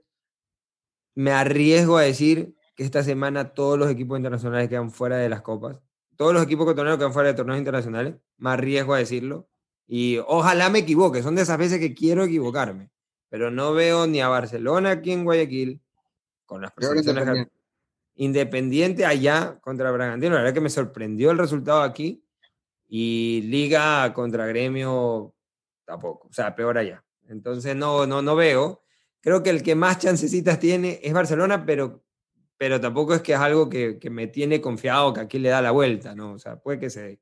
[1.15, 5.43] Me arriesgo a decir que esta semana todos los equipos internacionales quedan fuera de las
[5.43, 5.79] copas.
[6.17, 8.15] Todos los equipos cotoneros quedan fuera de torneos internacionales.
[8.39, 9.49] Me arriesgo a decirlo.
[9.87, 11.23] Y ojalá me equivoque.
[11.23, 12.91] Son de esas veces que quiero equivocarme.
[13.29, 15.83] Pero no veo ni a Barcelona aquí en Guayaquil,
[16.47, 17.49] con las presentaciones
[18.15, 22.25] Independiente allá contra Bragantino, la verdad que me sorprendió el resultado aquí.
[22.89, 25.35] Y Liga contra Gremio
[25.85, 27.03] tampoco, o sea, peor allá.
[27.29, 28.83] Entonces no, no, no veo.
[29.21, 32.03] Creo que el que más chancecitas tiene es Barcelona, pero,
[32.59, 35.63] pero tampoco es que es algo que, que me tiene confiado que aquí le da
[35.63, 36.33] la vuelta, ¿no?
[36.33, 37.21] O sea, puede que se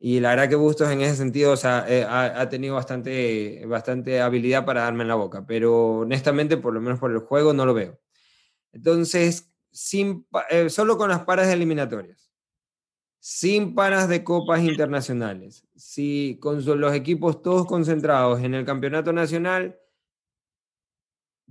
[0.00, 3.64] Y la verdad que Bustos en ese sentido o sea, eh, ha, ha, tenido bastante,
[3.66, 7.52] bastante habilidad para darme en la boca, pero honestamente, por lo menos por el juego,
[7.54, 7.98] no lo veo.
[8.72, 9.50] Entonces,
[10.50, 12.30] eh, solo con las paras eliminatorias,
[13.20, 19.78] sin paras de copas internacionales, si con los equipos todos concentrados en el campeonato nacional,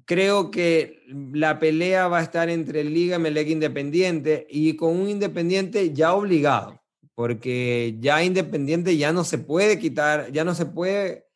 [0.06, 5.94] creo que la pelea va a estar entre Liga Melec Independiente y con un Independiente
[5.94, 6.82] ya obligado,
[7.16, 11.28] porque ya Independiente ya no se puede quitar, ya no se puede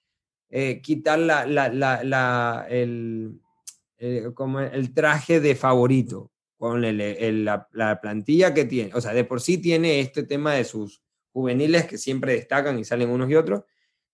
[0.49, 3.39] eh, quitar la, el,
[3.97, 8.93] eh, como el traje de favorito con la, plantilla que tiene.
[8.93, 11.01] O sea, de por sí tiene este tema de sus
[11.33, 13.63] juveniles que siempre destacan y salen unos y otros.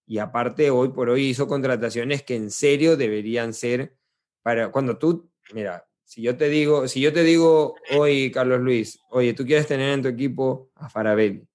[0.06, 3.98] Y aparte, hoy por hoy hizo contrataciones que en serio deberían ser
[4.44, 8.98] para cuando tú, mira, si yo te digo, si yo te digo hoy, Carlos Luis,
[9.10, 11.46] oye, tú quieres tener en tu equipo a Farabelli,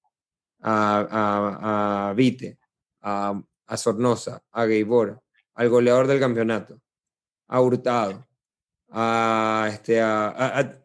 [0.60, 2.58] a, Vite,
[3.00, 5.22] a, a Sornosa, a Gaibor,
[5.54, 6.82] al goleador del campeonato,
[7.48, 8.28] a Hurtado,
[8.90, 10.81] a, este, a,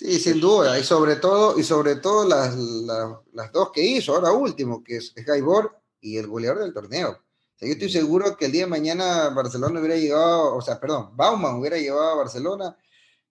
[0.00, 4.32] Sí, sin duda, y sobre todo, y sobre todo las, las, dos que hizo, ahora
[4.32, 7.22] último, que es Gaibor y el goleador del torneo.
[7.60, 11.56] yo estoy seguro que el día de mañana Barcelona hubiera llegado, o sea, perdón, Bauman
[11.56, 12.74] hubiera llevado a Barcelona,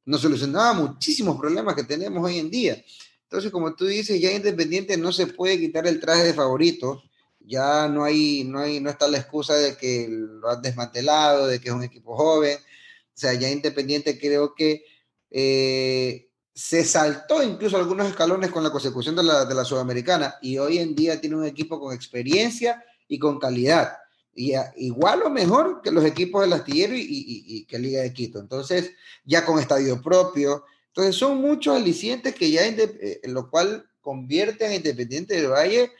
[0.05, 2.85] nos solucionaba muchísimos problemas que tenemos hoy en día.
[3.23, 7.01] Entonces, como tú dices, ya Independiente no se puede quitar el traje de favorito,
[7.39, 11.59] ya no hay, no hay, no está la excusa de que lo han desmantelado, de
[11.59, 12.59] que es un equipo joven.
[12.59, 14.83] O sea, ya Independiente creo que
[15.31, 16.28] eh,
[16.59, 20.79] se saltó incluso algunos escalones con la consecución de la, de la Sudamericana y hoy
[20.79, 23.93] en día tiene un equipo con experiencia y con calidad.
[24.35, 28.11] Y igual o mejor que los equipos del astillero y, y, y, que Liga de
[28.11, 28.39] Quito.
[28.39, 28.91] Entonces,
[29.23, 30.65] ya con estadio propio.
[30.87, 35.93] Entonces, son muchos alicientes que ya, eh, lo cual convierte a Independiente del Valle,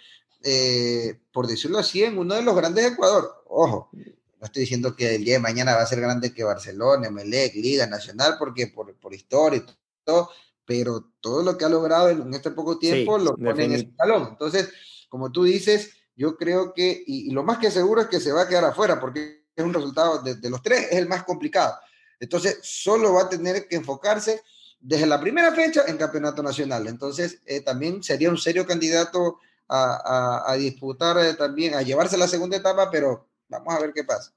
[0.44, 3.46] eh, por decirlo así, en uno de los grandes de Ecuador.
[3.48, 7.10] Ojo, no estoy diciendo que el día de mañana va a ser grande que Barcelona,
[7.10, 10.30] Melec, Liga Nacional, porque por, por historia y todo,
[10.70, 14.28] pero todo lo que ha logrado en este poco tiempo lo pone en ese salón.
[14.30, 14.70] Entonces,
[15.10, 18.44] como tú dices, yo creo que, y, lo más que seguro es que se va
[18.44, 21.74] a quedar afuera, porque es un resultado de, los tres, es el más complicado.
[22.20, 24.44] Entonces, solo va a tener que enfocarse
[24.80, 26.86] desde la primera fecha en campeonato nacional.
[26.86, 32.28] Entonces, eh, también sería un serio candidato a, a, disputar eh, también, a llevarse la
[32.28, 34.32] segunda etapa, pero vamos a ver qué pasa.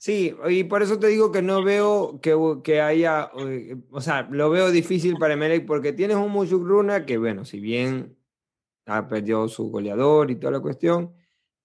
[0.00, 4.22] Sí, y por eso te digo que no veo que, que haya, eh, o sea,
[4.30, 8.16] lo veo difícil para Emelec porque tienes un Mushukruna que, bueno, si bien
[8.86, 11.12] ha perdido su goleador y toda la cuestión,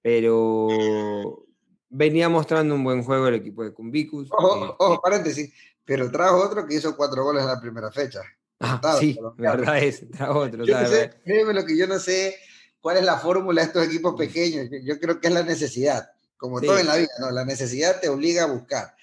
[0.01, 1.45] pero
[1.89, 4.29] venía mostrando un buen juego el equipo de Cumbicus.
[4.31, 5.53] Ojo, eh, ojo, paréntesis,
[5.85, 8.21] pero trajo otro que hizo cuatro goles en la primera fecha.
[8.59, 10.65] Ah, sí, verdad es, trajo otro.
[10.65, 11.11] Yo no sé,
[11.53, 12.35] lo que yo no sé
[12.81, 16.12] cuál es la fórmula de estos equipos pequeños, yo creo que es la necesidad
[16.43, 17.31] como todo en la vida, ¿no?
[17.31, 18.97] La necesidad te obliga a buscar.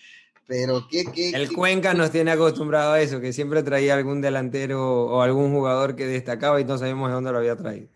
[0.47, 5.07] Pero ¿qué, qué El Cuenca nos tiene acostumbrado a eso, que siempre traía algún delantero
[5.07, 7.89] o algún jugador que destacaba y no sabíamos de dónde lo había traído.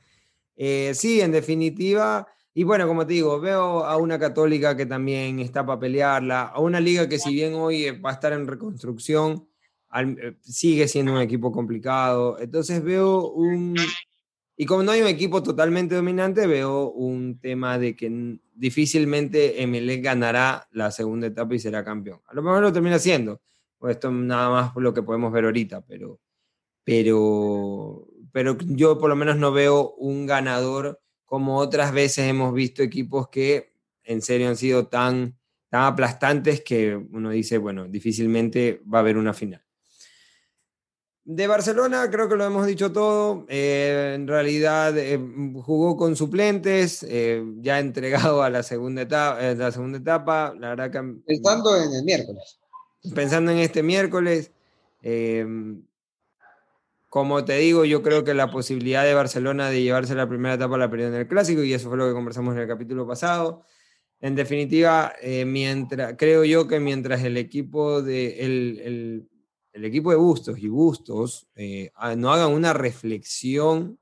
[0.56, 5.40] Eh, sí, en definitiva, y bueno, como te digo, veo a una católica que también
[5.40, 9.46] está para pelearla, a una liga que si bien hoy va a estar en reconstrucción,
[9.94, 12.38] eh, sigue siendo un equipo complicado.
[12.40, 13.76] Entonces veo un...
[14.56, 19.96] Y como no hay un equipo totalmente dominante, veo un tema de que difícilmente MLE
[20.00, 22.20] ganará la segunda etapa y será campeón.
[22.26, 23.40] A lo mejor lo termina haciendo.
[23.78, 26.20] Pues esto nada más lo que podemos ver ahorita, pero,
[26.84, 32.82] pero, pero yo por lo menos no veo un ganador como otras veces hemos visto
[32.82, 33.72] equipos que
[34.04, 35.36] en serio han sido tan,
[35.68, 39.63] tan aplastantes que uno dice, bueno, difícilmente va a haber una final.
[41.26, 43.46] De Barcelona creo que lo hemos dicho todo.
[43.48, 45.18] Eh, en realidad eh,
[45.62, 49.40] jugó con suplentes, eh, ya entregado a la segunda etapa.
[49.40, 52.60] la segunda etapa la verdad que, pensando en el miércoles.
[53.14, 54.52] Pensando en este miércoles.
[57.08, 60.76] como te digo, yo creo que la posibilidad de Barcelona de llevarse la primera etapa
[60.76, 63.62] la perdió en el clásico y eso fue lo que conversamos en el capítulo pasado.
[64.20, 65.14] En definitiva,
[65.46, 69.28] mientras, creo yo que mientras el equipo de el el
[69.82, 73.98] equipo de Bustos y Bustos eh, no hagan una reflexión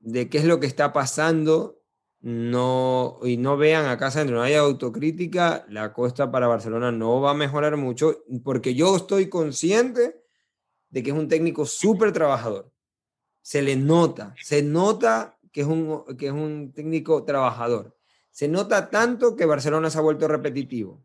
[0.00, 1.80] de qué es lo que está pasando
[2.20, 7.30] no, y no vean acá adentro, no haya autocrítica, la costa para Barcelona no va
[7.30, 10.24] a mejorar mucho, porque yo estoy consciente
[10.90, 12.72] de que es un técnico súper trabajador.
[13.42, 17.96] Se le nota, se nota que es, un, que es un técnico trabajador.
[18.30, 21.04] Se nota tanto que Barcelona se ha vuelto repetitivo.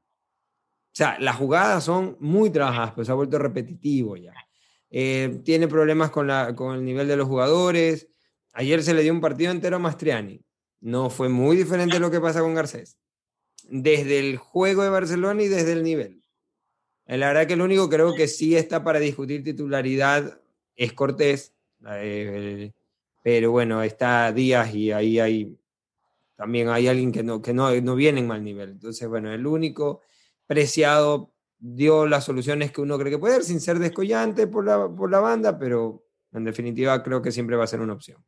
[0.91, 4.34] O sea, las jugadas son muy trabajadas, pero se ha vuelto repetitivo ya.
[4.89, 8.10] Eh, tiene problemas con, la, con el nivel de los jugadores.
[8.51, 10.43] Ayer se le dio un partido entero a Mastriani.
[10.82, 12.97] No fue muy diferente lo que pasa con Garcés.
[13.69, 16.21] Desde el juego de Barcelona y desde el nivel.
[17.06, 20.41] Eh, la verdad que el único creo que sí está para discutir titularidad
[20.75, 21.54] es Cortés.
[23.23, 25.58] Pero bueno, está Díaz y ahí hay
[26.36, 28.71] también hay alguien que no, que no, no viene en mal nivel.
[28.71, 30.01] Entonces, bueno, el único
[30.51, 34.89] Preciado dio las soluciones que uno cree que puede dar, sin ser descollante por la,
[34.89, 38.21] por la banda, pero en definitiva creo que siempre va a ser una opción.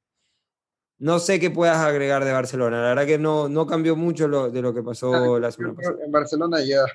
[1.00, 2.82] No sé qué puedas agregar de Barcelona.
[2.82, 5.98] La verdad que no, no cambió mucho lo, de lo que pasó la semana pasada.
[6.06, 6.86] En Barcelona ya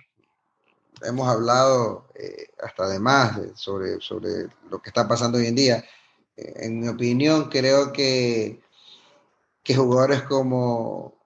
[1.02, 5.84] hemos hablado eh, hasta de más sobre, sobre lo que está pasando hoy en día.
[6.38, 8.62] Eh, en mi opinión, creo que,
[9.62, 11.17] que jugadores como,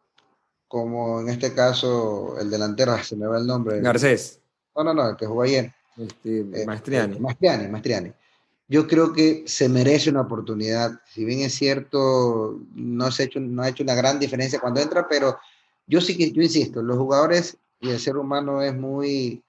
[0.72, 3.78] como en este caso el delantero, se me va el nombre.
[3.82, 4.40] Garcés.
[4.74, 5.70] No, no, no, el que jugó ayer.
[5.98, 7.20] Este, eh, Mastriani.
[7.20, 8.10] Mastriani, Mastriani.
[8.68, 10.98] Yo creo que se merece una oportunidad.
[11.06, 14.80] Si bien es cierto, no, se ha hecho, no ha hecho una gran diferencia cuando
[14.80, 15.38] entra, pero
[15.86, 19.42] yo sí que, yo insisto, los jugadores y el ser humano es muy,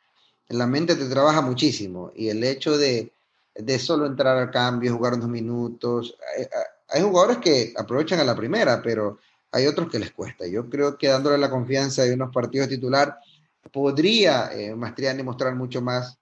[0.49, 3.13] en la mente te trabaja muchísimo y el hecho de,
[3.55, 6.47] de solo entrar al cambio, jugar unos minutos, hay,
[6.89, 9.19] hay jugadores que aprovechan a la primera, pero
[9.53, 10.47] hay otros que les cuesta.
[10.47, 13.17] Yo creo que dándole la confianza de unos partidos titular,
[13.71, 16.17] podría eh, Mastriani mostrar mucho más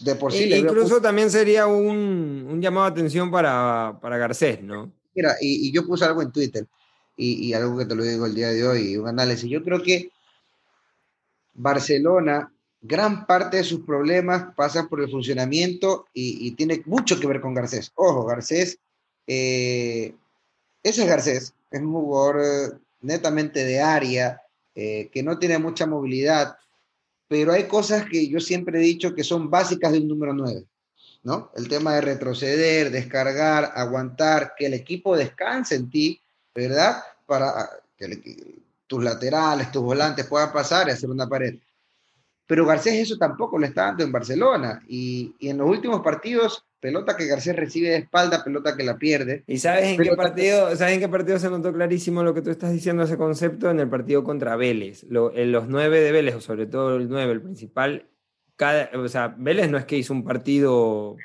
[0.00, 0.52] de por sí.
[0.52, 4.92] E incluso también sería un, un, llamado de atención para, para Garcés, ¿no?
[5.14, 6.66] Mira, y, y, yo puse algo en Twitter,
[7.16, 9.50] y, y, algo que te lo digo el día de hoy, un análisis.
[9.50, 10.10] Yo creo que
[11.54, 17.26] Barcelona, gran parte de sus problemas pasan por el funcionamiento y, y tiene mucho que
[17.26, 17.90] ver con Garcés.
[17.94, 18.78] Ojo, Garcés,
[19.26, 20.14] eh,
[20.88, 24.40] ese es Garcés, es un jugador netamente de área,
[24.74, 26.56] eh, que no tiene mucha movilidad,
[27.26, 30.64] pero hay cosas que yo siempre he dicho que son básicas de un número 9,
[31.24, 31.50] ¿no?
[31.56, 36.20] El tema de retroceder, descargar, aguantar, que el equipo descanse en ti,
[36.54, 37.02] ¿verdad?
[37.26, 41.58] Para que tus laterales, tus volantes puedan pasar y hacer una pared.
[42.46, 47.16] Pero Garcés eso tampoco lo está dando en Barcelona y en los últimos partidos pelota
[47.16, 49.44] que García recibe de espalda, pelota que la pierde.
[49.46, 52.50] ¿Y sabes en, qué partido, ¿sabes en qué partido se notó clarísimo lo que tú
[52.50, 53.70] estás diciendo, ese concepto?
[53.70, 55.04] En el partido contra Vélez.
[55.04, 58.08] en los nueve de Vélez, o sobre todo el nueve, el principal,
[58.56, 61.16] cada, o sea, Vélez no es que hizo un partido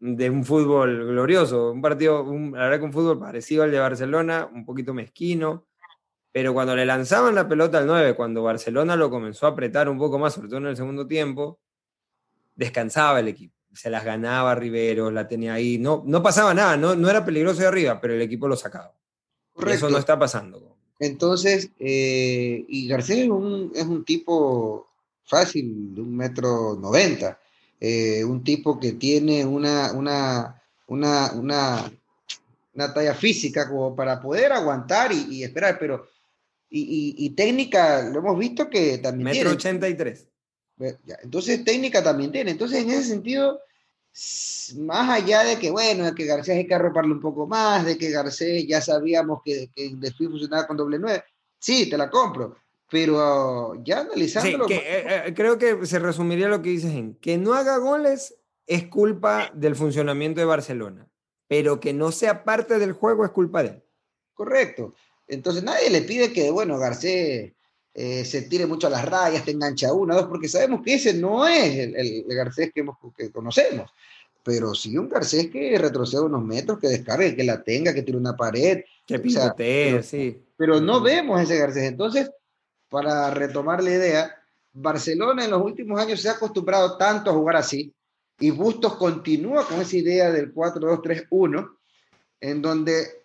[0.00, 3.78] de un fútbol glorioso, un partido, un, la verdad que un fútbol parecido al de
[3.78, 5.66] Barcelona, un poquito mezquino,
[6.32, 9.98] pero cuando le lanzaban la pelota al 9, cuando Barcelona lo comenzó a apretar un
[9.98, 11.60] poco más, sobre todo en el segundo tiempo,
[12.56, 16.94] descansaba el equipo se las ganaba Rivero, la tenía ahí, no, no pasaba nada, no,
[16.94, 18.92] no era peligroso de arriba, pero el equipo lo sacaba.
[19.66, 20.76] Eso no está pasando.
[20.98, 24.88] Entonces, eh, y García es un, es un, tipo
[25.24, 27.38] fácil, de un metro noventa,
[27.80, 31.92] eh, un tipo que tiene una, una, una, una,
[32.74, 36.08] una talla física como para poder aguantar y, y esperar, pero
[36.70, 39.78] Y, técnica, lo hemos visto que también Metro tiene.
[39.78, 40.26] 83.
[40.78, 42.50] Entonces técnica también tiene.
[42.50, 43.60] Entonces en ese sentido,
[44.76, 47.96] más allá de que, bueno, de que Garcés hay que arroparle un poco más, de
[47.98, 51.24] que Garcés ya sabíamos que, que el funcionaba con doble nueve,
[51.58, 52.56] sí, te la compro.
[52.90, 54.68] Pero ya analizándolo.
[54.68, 58.36] Sí, eh, eh, creo que se resumiría lo que dices en que no haga goles
[58.66, 61.08] es culpa del funcionamiento de Barcelona,
[61.48, 63.82] pero que no sea parte del juego es culpa de él.
[64.34, 64.94] Correcto.
[65.26, 67.54] Entonces nadie le pide que, bueno, Garcés
[67.94, 71.14] eh, se tire mucho a las rayas, te engancha una, dos, porque sabemos que ese
[71.14, 72.84] no es el, Garcés que,
[73.16, 73.90] que conocemos.
[74.42, 78.18] Pero sí un Garcés que retroceda unos metros, que descargue, que la tenga, que tire
[78.18, 78.82] una pared.
[79.06, 80.42] Que pivotee, sí.
[80.56, 81.84] Pero no vemos ese Garcés.
[81.84, 82.30] Entonces,
[82.88, 84.36] para retomar la idea,
[84.72, 87.94] Barcelona en los últimos años se ha acostumbrado tanto a jugar así,
[88.40, 91.76] y Bustos continúa con esa idea del 4-2-3-1,
[92.40, 93.23] en donde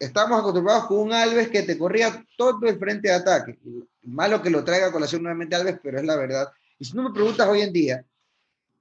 [0.00, 3.58] estamos acostumbrados con un Alves que te corría todo el frente de ataque.
[4.02, 6.48] Malo que lo traiga a colación nuevamente Alves, pero es la verdad.
[6.78, 8.04] Y si no me preguntas hoy en día,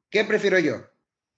[0.09, 0.81] ¿qué prefiero yo?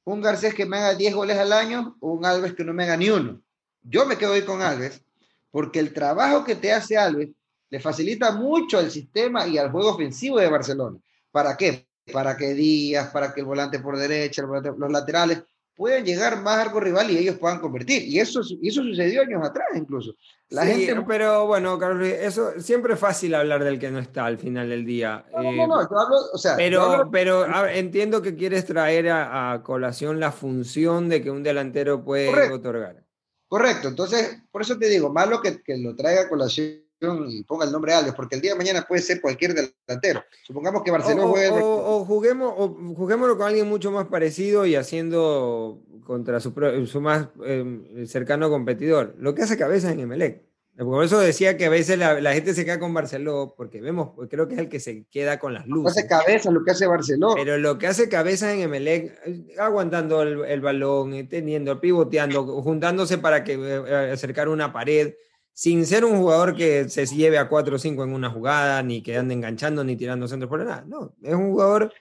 [0.03, 2.84] ¿Un Garcés que me haga 10 goles al año o un Alves que no me
[2.84, 3.41] haga ni uno?
[3.82, 5.01] Yo me quedo hoy con Alves
[5.49, 7.29] porque el trabajo que te hace Alves
[7.69, 10.99] le facilita mucho al sistema y al juego ofensivo de Barcelona.
[11.32, 11.88] ¿Para qué?
[12.13, 15.43] Para que Díaz, para que el volante por derecha, los laterales
[15.76, 18.03] pueden llegar más algo rival y ellos puedan convertir.
[18.03, 20.13] Y eso, eso sucedió años atrás incluso.
[20.49, 20.95] La gente...
[21.07, 24.86] Pero bueno, Carlos, eso siempre es fácil hablar del que no está al final del
[24.86, 25.26] día.
[25.34, 30.19] No, no, no, yo hablo, o sea, pero, pero entiendo que quieres traer a, colación
[30.19, 33.03] la función de que un delantero puede otorgar.
[33.47, 36.84] Correcto, entonces, por eso te digo, malo que, que lo traiga a colación
[37.27, 40.23] y ponga el nombre Alves, porque el día de mañana puede ser cualquier delantero.
[40.43, 41.49] Supongamos que Barcelona o, juegue...
[41.51, 46.53] O, juguemos, o juguémoslo con alguien mucho más parecido y haciendo contra su,
[46.85, 49.15] su más em, cercano competidor.
[49.17, 50.43] Lo que hace cabeza en Emelec.
[50.77, 54.47] Por eso decía que a veces la, gente se queda con Barcelona, porque vemos, creo
[54.47, 55.83] que es el que se queda con las luces.
[55.83, 57.33] Lo que hace cabeza lo que hace Barcelona.
[57.35, 59.19] Pero lo que hace cabeza en Emelec,
[59.59, 65.13] aguantando el, el balón, teniendo, pivoteando, juntándose para que eh, acercar una pared
[65.53, 69.01] sin ser un jugador que se lleve a 4 o 5 en una jugada, ni
[69.01, 70.83] que ande enganchando, ni tirando centros por nada.
[70.87, 71.93] No, es un jugador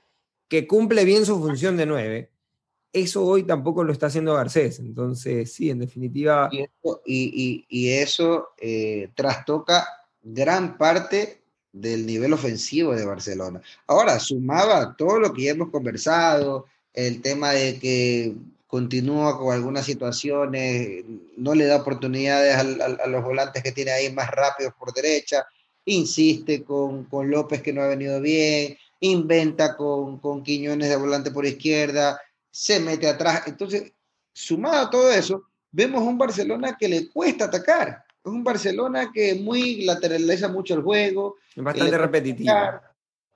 [0.49, 2.31] que cumple bien su función de 9.
[2.93, 4.81] Eso hoy tampoco lo está haciendo Garcés.
[4.81, 6.51] Entonces, sí, en definitiva.
[7.05, 9.87] Y eso, eh, trastoca
[10.23, 11.41] gran parte
[11.73, 13.61] del nivel ofensivo de Barcelona.
[13.87, 18.35] Ahora, sumaba todo lo que ya hemos conversado, el tema de que
[18.71, 21.05] continúa con algunas situaciones,
[21.37, 25.45] no le da oportunidades a, los volantes que tiene ahí más rápidos por derecha,
[25.85, 31.45] insiste con, López que no ha venido bien, inventa con, con Quiñones de volante por
[31.45, 33.43] izquierda, se mete atrás.
[33.47, 33.93] Entonces,
[34.33, 38.05] sumado a todo eso, vemos un Barcelona que le cuesta atacar.
[38.25, 41.39] Es un Barcelona que muy lateraliza mucho el juego.
[41.57, 42.55] Es bastante repetitivo.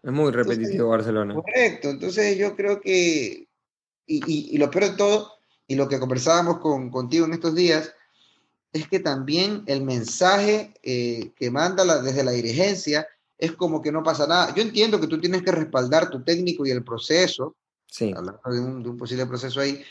[0.01, 1.35] Es muy repetitivo Barcelona.
[1.35, 1.91] Correcto.
[1.91, 3.49] Entonces yo creo que
[4.07, 5.33] y, lo peor de todo,
[5.67, 7.93] y lo que conversábamos con, contigo en estos días,
[8.73, 13.07] es que también el mensaje eh, que manda la, desde la dirigencia
[13.39, 14.55] es como que no pasa nada.
[14.55, 17.55] Yo entiendo que tú tienes que respaldar tu técnico y el proceso,
[17.87, 18.13] sí.
[18.17, 18.41] hablando
[18.83, 19.83] de un, posible proceso ahí,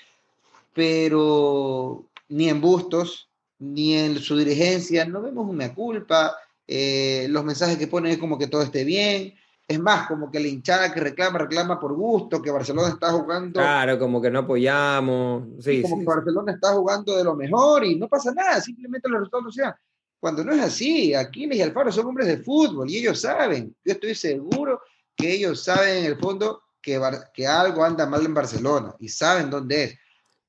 [0.74, 6.36] pero ni en Bustos, ni en su dirigencia, no vemos una culpa,
[6.68, 9.34] eh, los mensajes que ponen es como que todo esté bien,
[9.74, 13.60] es más, como que la hinchada que reclama, reclama por gusto, que Barcelona está jugando.
[13.60, 15.44] Claro, como que no apoyamos.
[15.60, 19.20] Sí, como que Barcelona está jugando de lo mejor y no pasa nada, simplemente los
[19.20, 19.74] resultados no sean.
[20.20, 23.76] Cuando no es así, Aquiles y Alfaro son hombres de fútbol y ellos saben.
[23.84, 24.82] Yo estoy seguro
[25.16, 27.02] que ellos saben en el fondo que,
[27.34, 30.00] que algo anda mal en Barcelona y saben dónde es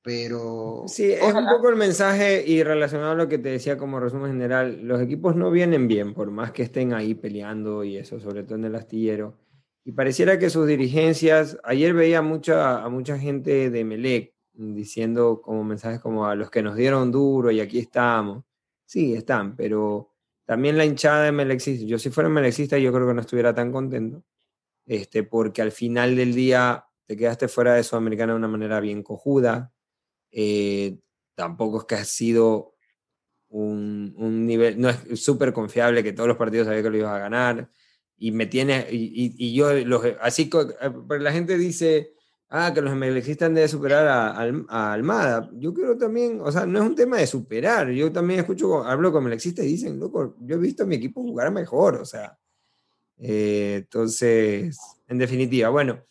[0.04, 0.84] pero...
[0.86, 4.32] Sí, es un poco el mensaje y relacionado a lo que te decía como resumen
[4.32, 8.42] general, los equipos no vienen bien, por más que estén ahí peleando y eso, sobre
[8.42, 9.38] todo en el astillero.
[9.82, 15.64] Y pareciera que sus dirigencias, ayer veía mucha, a mucha gente de Melec diciendo como
[15.64, 18.44] mensajes como a los que nos dieron duro y aquí estamos.
[18.84, 20.10] Sí, están, pero
[20.44, 23.72] también la hinchada de Melexista, yo si fuera Melexista yo creo que no estuviera tan
[23.72, 24.22] contento,
[24.84, 29.02] este, porque al final del día te quedaste fuera de Sudamericana de una manera bien
[29.02, 29.73] cojuda,
[30.34, 30.98] eh,
[31.36, 32.74] tampoco es que ha sido
[33.48, 37.20] un, nivel, no es súper confiable que todos los partidos sabía que lo ibas a
[37.20, 37.70] ganar.
[38.16, 42.14] Y me tiene, y, yo, los, así, eh, la gente dice,
[42.48, 45.50] ah, que los melexistas han de superar a, Almada.
[45.54, 47.90] Yo creo también, o sea, no es un tema de superar.
[47.90, 51.22] Yo también escucho, hablo con melexistas y dicen, loco, yo he visto a mi equipo
[51.22, 52.36] jugar mejor, o sea.
[53.18, 54.76] Eh, entonces,
[55.06, 56.02] en definitiva, bueno,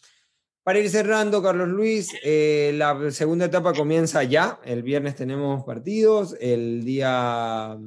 [0.63, 4.59] para ir cerrando, Carlos Luis, eh, la segunda etapa comienza ya.
[4.63, 6.37] El viernes tenemos partidos.
[6.39, 7.77] El día,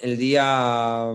[0.00, 1.12] El día,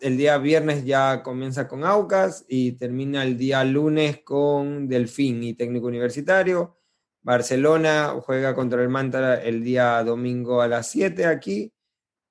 [0.00, 5.54] el día viernes ya comienza con Aucas y termina el día lunes con Delfín y
[5.54, 6.76] Técnico Universitario.
[7.22, 11.72] Barcelona juega contra el Manta el día domingo a las 7 aquí.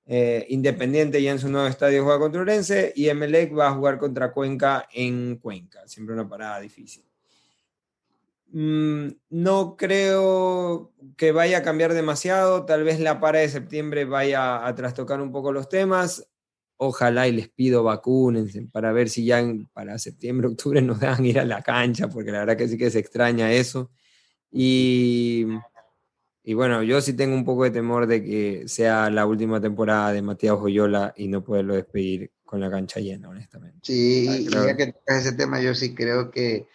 [0.06, 3.98] Eh, Independiente ya en su nuevo estadio juega contra Urense y Emelec va a jugar
[3.98, 5.86] contra Cuenca en Cuenca.
[5.88, 7.05] Siempre una parada difícil.
[8.52, 12.64] Mm, no creo que vaya a cambiar demasiado.
[12.64, 16.28] Tal vez la para de septiembre vaya a trastocar un poco los temas.
[16.78, 19.42] Ojalá y les pido vacúnense para ver si ya
[19.72, 22.90] para septiembre, octubre nos dejan ir a la cancha, porque la verdad que sí que
[22.90, 23.90] se extraña eso.
[24.50, 25.46] Y,
[26.44, 30.12] y bueno, yo sí tengo un poco de temor de que sea la última temporada
[30.12, 33.80] de Matías Joyola y no poderlo despedir con la cancha llena, honestamente.
[33.82, 36.66] Sí, y ya que tocas ese tema, yo sí creo que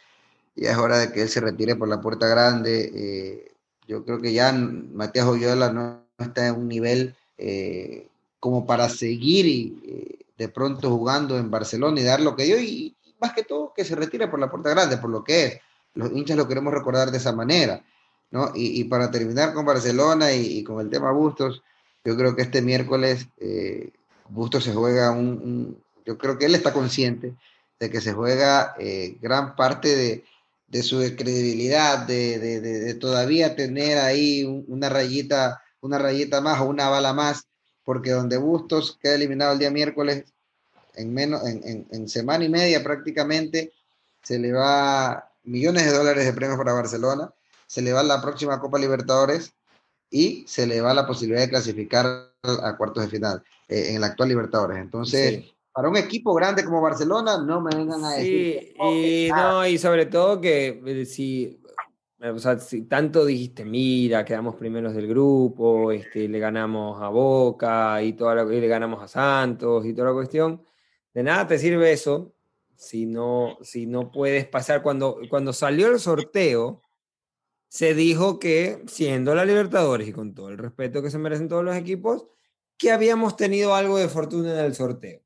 [0.55, 2.91] ya es hora de que él se retire por la puerta grande.
[2.93, 3.51] Eh,
[3.87, 8.07] yo creo que ya Matías Oyola no, está en un nivel eh,
[8.39, 12.59] como para seguir y, eh, de pronto jugando en Barcelona y dar lo que dio
[12.59, 15.59] y, más que todo que se retire por la puerta grande, por lo que es.
[15.93, 17.83] Los hinchas lo queremos recordar de esa manera.
[18.31, 18.51] ¿no?
[18.55, 21.61] Y, para terminar con Barcelona y, con el tema Bustos,
[22.03, 23.27] yo creo que este miércoles
[24.29, 27.35] Bustos se juega un, Yo creo que él está consciente
[27.77, 28.73] de que se juega
[29.21, 30.23] gran parte de,
[30.72, 36.65] de su credibilidad, de, de, de, todavía tener ahí una rayita, una rayita más o
[36.65, 37.43] una bala más,
[37.84, 40.24] porque donde Bustos queda eliminado el día miércoles,
[40.95, 43.74] en, menos, en, en, semana y media prácticamente,
[44.24, 47.34] se le va millones de dólares de premios para Barcelona,
[47.67, 49.53] se le va la próxima Copa Libertadores
[50.09, 54.07] y se le va la posibilidad de clasificar a cuartos de final eh, en la
[54.07, 54.78] actual Libertadores.
[54.78, 55.43] Entonces,
[55.74, 58.74] para un equipo grande como Barcelona, no me vengan a decir.
[58.80, 61.61] Sí, y, no, y sobre todo que eh, si,
[62.19, 68.01] o sea, si tanto dijiste, mira, quedamos primeros del grupo, este, le ganamos a Boca
[68.03, 70.63] y, toda la, y le ganamos a Santos y toda la cuestión,
[71.13, 72.34] de nada te sirve eso
[72.76, 74.82] si no, si no puedes pasar.
[74.82, 76.82] Cuando, cuando salió el sorteo,
[77.67, 81.63] se dijo que siendo la Libertadores y con todo el respeto que se merecen todos
[81.63, 82.28] los equipos,
[82.78, 85.22] que habíamos tenido algo de fortuna en el sorteo.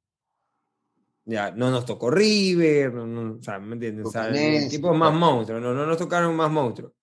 [1.25, 4.05] Ya, no nos tocó River, no, o sea, ¿me entiendes?
[4.05, 6.93] O sea, equipos más monstruos, no, no nos tocaron más monstruos.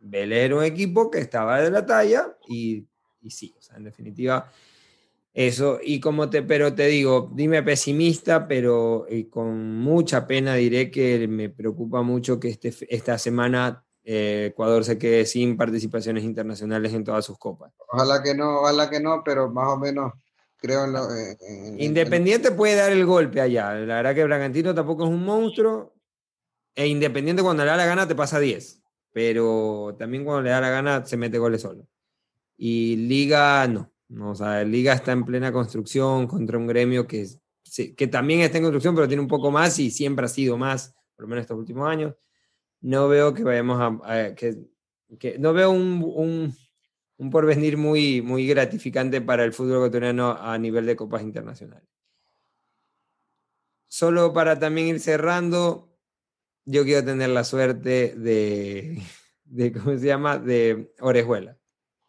[0.00, 2.84] Vélez era un equipo que estaba de la talla y,
[3.20, 4.50] y sí, o sea, en definitiva,
[5.32, 5.78] eso.
[5.82, 11.48] Y como te, pero te digo, dime pesimista, pero con mucha pena diré que me
[11.48, 17.24] preocupa mucho que este, esta semana eh, Ecuador se quede sin participaciones internacionales en todas
[17.24, 17.72] sus copas.
[17.92, 20.12] Ojalá que no, ojalá que no, pero más o menos
[20.60, 20.86] creo
[21.78, 23.74] Independiente puede dar el golpe allá.
[23.74, 25.94] La verdad que Bragantino tampoco es un monstruo.
[26.74, 28.82] E Independiente cuando le da la gana te pasa 10.
[29.12, 31.88] Pero también cuando le da la gana se mete goles solo.
[32.56, 33.90] Y Liga no.
[34.08, 37.26] no o sea, Liga está en plena construcción contra un gremio que,
[37.96, 40.94] que también está en construcción, pero tiene un poco más y siempre ha sido más,
[41.16, 42.14] por lo menos estos últimos años.
[42.82, 44.34] No veo que vayamos a.
[44.34, 46.54] que, no veo un
[47.28, 51.86] porvenir muy, muy gratificante para el fútbol ecuatoriano a nivel de copas internacionales.
[53.88, 55.94] Solo para también ir cerrando,
[56.64, 59.02] yo quiero tener la suerte de,
[59.44, 60.38] de ¿cómo se llama?
[60.38, 61.58] De Orejuela,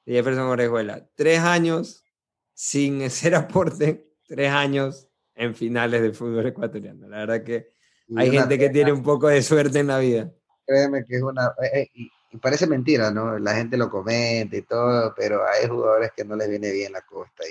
[0.06, 1.10] de Jefferson Orejuela.
[1.16, 2.06] Tres años
[2.54, 7.10] sin ser aporte, tres años en finales del fútbol ecuatoriano.
[7.10, 7.68] La verdad que
[8.16, 10.32] hay gente que tiene un poco de suerte en la vida.
[10.66, 11.48] Créeme que es una...
[11.64, 13.38] Eh, eh, y parece mentira, ¿no?
[13.40, 17.02] La gente lo comenta y todo, pero hay jugadores que no les viene bien la
[17.02, 17.44] costa.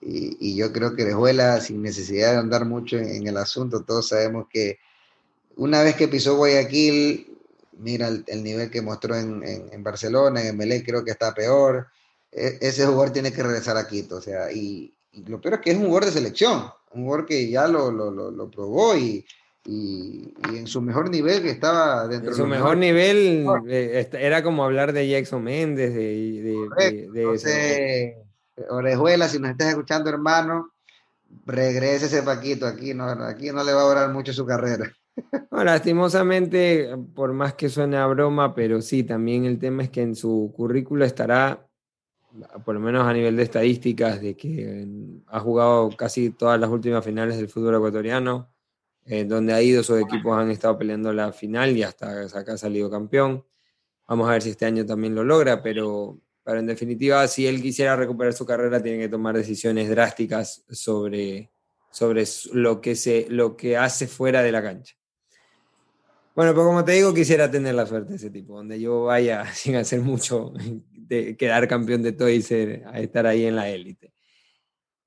[0.00, 4.08] Y, y, yo creo que Orejuela, sin necesidad de andar mucho en, el asunto, todos
[4.08, 4.78] sabemos que
[5.56, 7.38] una vez que pisó Guayaquil,
[7.78, 11.88] mira el, nivel que mostró en, en, Barcelona, en Melé creo que está peor.
[12.30, 14.94] E, ese jugador tiene que regresar a Quito, o sea, y,
[15.26, 18.10] lo peor es que es un jugador de selección, un jugador que ya lo, lo,
[18.10, 19.24] lo, lo probó y,
[19.66, 24.62] y, en su mejor nivel que estaba dentro en su mejor nivel eh, era como
[24.62, 26.60] hablar de Jackson Méndez de,
[27.12, 28.16] de,
[28.68, 30.72] Orejuela si nos estás escuchando hermano
[31.46, 34.92] regrese ese Paquito aquí no, aquí no le va a durar mucho su carrera.
[35.50, 40.14] Lastimosamente por más que suene a broma pero sí también el tema es que en
[40.14, 41.66] su currículo estará
[42.64, 44.86] por lo menos a nivel de estadísticas de que
[45.26, 48.53] ha jugado casi todas las últimas finales del fútbol ecuatoriano
[49.06, 52.58] eh, donde ha ido, sus equipos han estado peleando la final y hasta acá ha
[52.58, 53.44] salido campeón.
[54.08, 57.60] Vamos a ver si este año también lo logra, pero, pero en definitiva, si él
[57.60, 61.50] quisiera recuperar su carrera, tiene que tomar decisiones drásticas sobre,
[61.90, 64.94] sobre lo, que se, lo que hace fuera de la cancha.
[66.34, 69.44] Bueno, pues como te digo, quisiera tener la suerte de ese tipo, donde yo vaya
[69.54, 70.52] sin hacer mucho,
[70.90, 74.13] de quedar campeón de todo y ser, a estar ahí en la élite.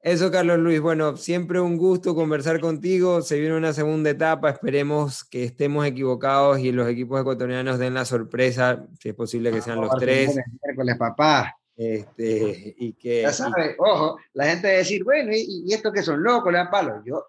[0.08, 0.80] Eso, Carlos Luis.
[0.80, 3.22] Bueno, siempre un gusto conversar contigo.
[3.22, 4.49] Se viene una segunda etapa.
[4.49, 9.62] Esperemos que estemos equivocados y los equipos ecuatorianos den la sorpresa, si es posible que
[9.62, 10.39] sean los tres.
[10.64, 11.58] Miércoles, papá.
[11.76, 15.91] Este, y que, ya sabes, ojo, la gente va a decir, bueno, ¿y, y estos
[15.91, 17.03] que son locos le dan palos?
[17.05, 17.26] Yo,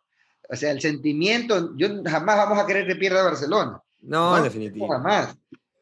[0.49, 3.83] o sea, el sentimiento, yo jamás vamos a querer que pierda Barcelona.
[4.03, 4.87] No, en definitiva.
[4.89, 5.37] Jamás.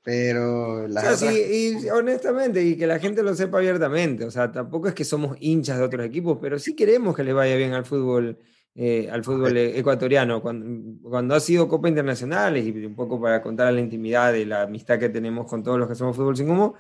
[0.07, 4.31] Pero la o sea, sí, y honestamente, y que la gente lo sepa abiertamente, o
[4.31, 7.57] sea, tampoco es que somos hinchas de otros equipos, pero sí queremos que le vaya
[7.57, 8.39] bien al fútbol,
[8.77, 10.41] eh, al fútbol ecuatoriano.
[10.41, 14.63] Cuando, cuando ha sido Copa Internacionales, y un poco para contar la intimidad y la
[14.63, 16.77] amistad que tenemos con todos los que somos fútbol sin humo,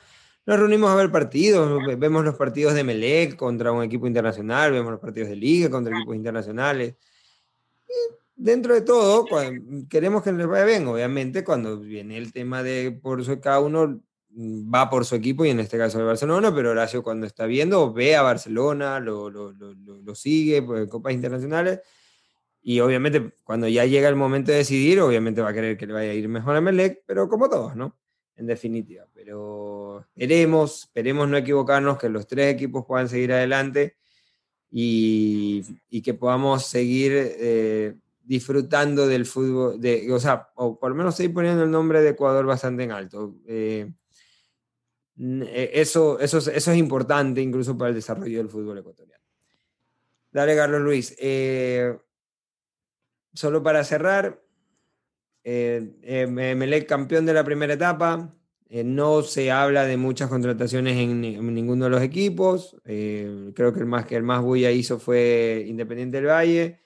[0.47, 4.93] nos reunimos a ver partidos, vemos los partidos de Melec contra un equipo internacional, vemos
[4.93, 6.95] los partidos de Liga contra equipos internacionales.
[7.89, 7.93] Y
[8.37, 9.26] dentro de todo,
[9.89, 14.01] queremos que les vaya bien, obviamente, cuando viene el tema de por su cada uno
[14.39, 17.93] va por su equipo y en este caso de Barcelona, pero Horacio cuando está viendo
[17.93, 21.80] ve a Barcelona, lo, lo, lo, lo sigue por copas internacionales
[22.62, 25.93] y obviamente cuando ya llega el momento de decidir, obviamente va a querer que le
[25.95, 27.97] vaya a ir mejor a Melec, pero como todos, ¿no?
[28.34, 33.97] En definitiva, pero esperemos, esperemos no equivocarnos, que los tres equipos puedan seguir adelante
[34.70, 37.95] y, y que podamos seguir eh,
[38.27, 42.11] disfrutando del fútbol, de, o sea, o por lo menos estoy poniendo el nombre de
[42.11, 43.37] Ecuador bastante en alto.
[43.47, 43.93] Eh,
[45.18, 49.22] eh, eso, eso, eso es importante incluso para el desarrollo del fútbol ecuatoriano.
[50.33, 51.14] Dale, Carlos Luis.
[51.18, 51.97] Eh,
[53.33, 54.43] solo para cerrar,
[55.45, 58.35] eh, Melec campeón de la primera etapa.
[58.68, 62.77] no se habla de muchas contrataciones en, en ninguno de los equipos.
[62.85, 66.86] creo que el más que el más bulla hizo fue Independiente del Valle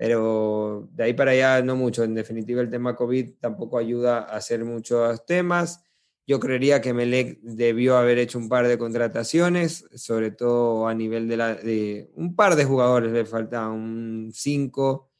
[0.00, 2.04] pero de ahí para allá no mucho.
[2.04, 5.82] En definitiva, el tema COVID tampoco ayuda a hacer muchos temas.
[6.26, 11.28] Yo creería que Melec debió haber hecho un par de contrataciones, sobre todo a nivel
[11.28, 15.10] de, la, de un par de jugadores, le falta un 5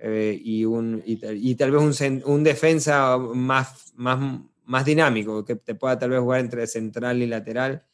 [0.00, 5.76] eh, y, un, y, tal vez un, un defensa más, más, más dinámico, que te
[5.76, 7.86] pueda tal vez jugar entre central y lateral.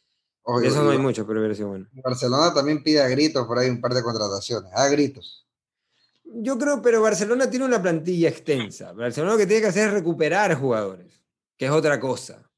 [0.63, 1.87] eso no hay mucho, pero hubiera sido bueno.
[2.03, 5.40] Barcelona también pide a gritos por ahí un par de contrataciones, a gritos.
[6.23, 8.93] Yo creo, pero Barcelona tiene una plantilla extensa.
[8.93, 11.23] Barcelona lo que tiene que hacer es recuperar jugadores,
[11.57, 12.49] que es otra cosa.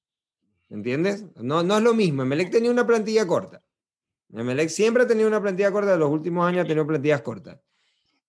[0.70, 1.26] ¿Entiendes?
[1.36, 2.24] No, no es lo mismo.
[2.24, 3.64] Emelec tenía una plantilla corta.
[4.32, 7.60] Emelec siempre ha tenido una plantilla corta, en los últimos años ha tenido plantillas cortas.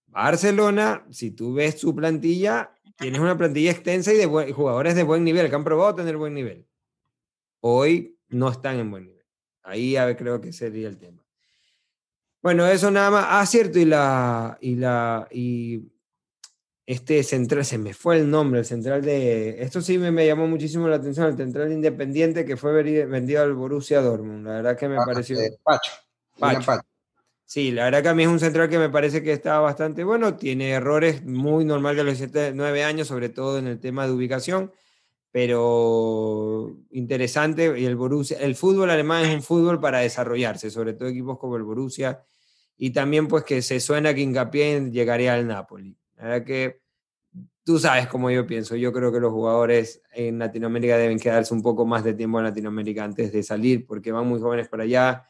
[0.06, 5.24] Barcelona, si tú ves su plantilla, tienes una plantilla extensa y de jugadores de buen
[5.24, 6.68] nivel, que han probado tener buen nivel.
[7.60, 9.24] Hoy no están en buen nivel.
[9.62, 11.23] Ahí creo que sería el tema.
[12.44, 13.24] Bueno, eso nada más.
[13.26, 14.58] Ah, cierto, y la.
[14.60, 15.26] Y la.
[15.30, 15.90] Y
[16.84, 19.62] este central, se me fue el nombre, el central de.
[19.62, 24.02] Esto sí me, llamó muchísimo la atención, el central independiente que fue vendido al Borussia
[24.02, 24.46] Dortmund.
[24.46, 25.40] La verdad que me ah, pareció.
[25.40, 25.92] Eh, Pacho.
[26.38, 26.82] Pacho.
[27.46, 30.04] Sí, la verdad que a mí es un central que me parece que está bastante
[30.04, 30.36] bueno.
[30.36, 34.12] Tiene errores muy normales de los 7, 9 años, sobre todo en el tema de
[34.12, 34.70] ubicación
[35.32, 37.80] pero interesante.
[37.80, 41.56] Y el Borussia, el fútbol alemán es un fútbol para desarrollarse, sobre todo equipos como
[41.56, 42.22] el Borussia
[42.76, 45.96] y también pues que se suena que hincapié llegaría al Napoli.
[46.16, 46.82] La verdad que
[47.64, 51.62] tú sabes cómo yo pienso, yo creo que los jugadores en Latinoamérica deben quedarse un
[51.62, 55.26] poco más de tiempo en Latinoamérica antes de salir, porque van muy jóvenes para allá,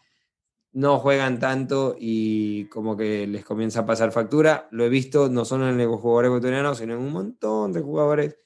[0.73, 4.67] no juegan tanto y como que les comienza a pasar factura.
[4.73, 8.37] Lo he visto no solo en los jugadores ecuatorianos, sino en un montón de jugadores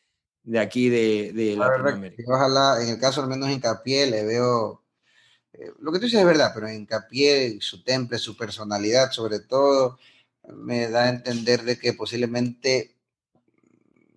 [0.42, 2.22] de aquí de, de Latinoamérica.
[2.26, 4.82] Ojalá, en el caso al menos hincapié, le veo
[5.59, 9.98] eh, lo que tú dices es verdad, pero hincapié, su temple, su personalidad, sobre todo,
[10.54, 12.94] me da a entender de que posiblemente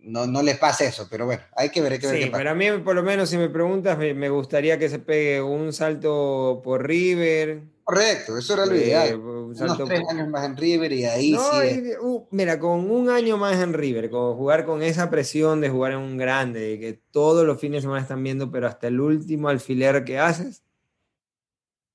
[0.04, 2.24] no, no le pase eso, pero bueno, hay que ver, hay que ver.
[2.24, 5.74] Sí, para mí, por lo menos, si me preguntas, me, gustaría que se pegue un
[5.74, 7.64] salto por River.
[7.84, 9.16] Correcto, eso era lo eh, ideal.
[9.16, 11.94] Unos tres años más en River y ahí sí.
[12.02, 15.94] Uh, mira, con un año más en River, con jugar con esa presión de jugar
[15.94, 19.00] en un grande, de que todos los fines de semana están viendo, pero hasta el
[19.00, 20.64] último alfiler que haces,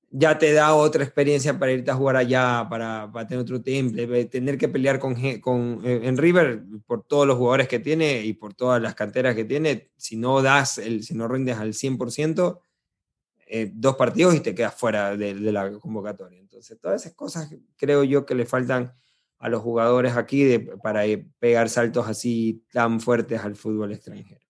[0.09, 4.25] ya te da otra experiencia para irte a jugar allá, para, para tener otro temple,
[4.25, 8.33] tener que pelear con, con, eh, en River por todos los jugadores que tiene y
[8.33, 12.59] por todas las canteras que tiene, si no das, el, si no rindes al 100%,
[13.49, 16.39] eh, dos partidos y te quedas fuera de, de, la convocatoria.
[16.39, 18.93] Entonces, todas esas cosas creo yo que le faltan
[19.39, 24.46] a los jugadores aquí de, para eh, pegar saltos así tan fuertes al fútbol extranjero.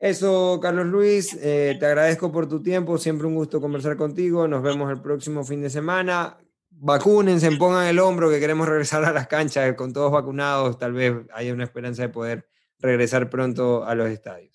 [0.00, 4.62] Eso, Carlos Luis, eh, te agradezco por tu tiempo, siempre un gusto conversar contigo, nos
[4.62, 6.38] vemos el próximo fin de semana.
[6.70, 11.14] Vacúnense, pongan el hombro que queremos regresar a las canchas con todos vacunados, tal vez
[11.34, 14.54] haya una esperanza de poder regresar pronto a los estadios.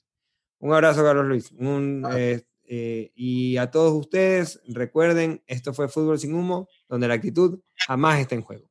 [0.59, 1.51] Un abrazo, Carlos Luis.
[1.51, 7.15] Un, eh, Eh, y a todos ustedes, recuerden, esto fue Fútbol sin Humo, donde la
[7.15, 8.69] actitud jamás está en juego.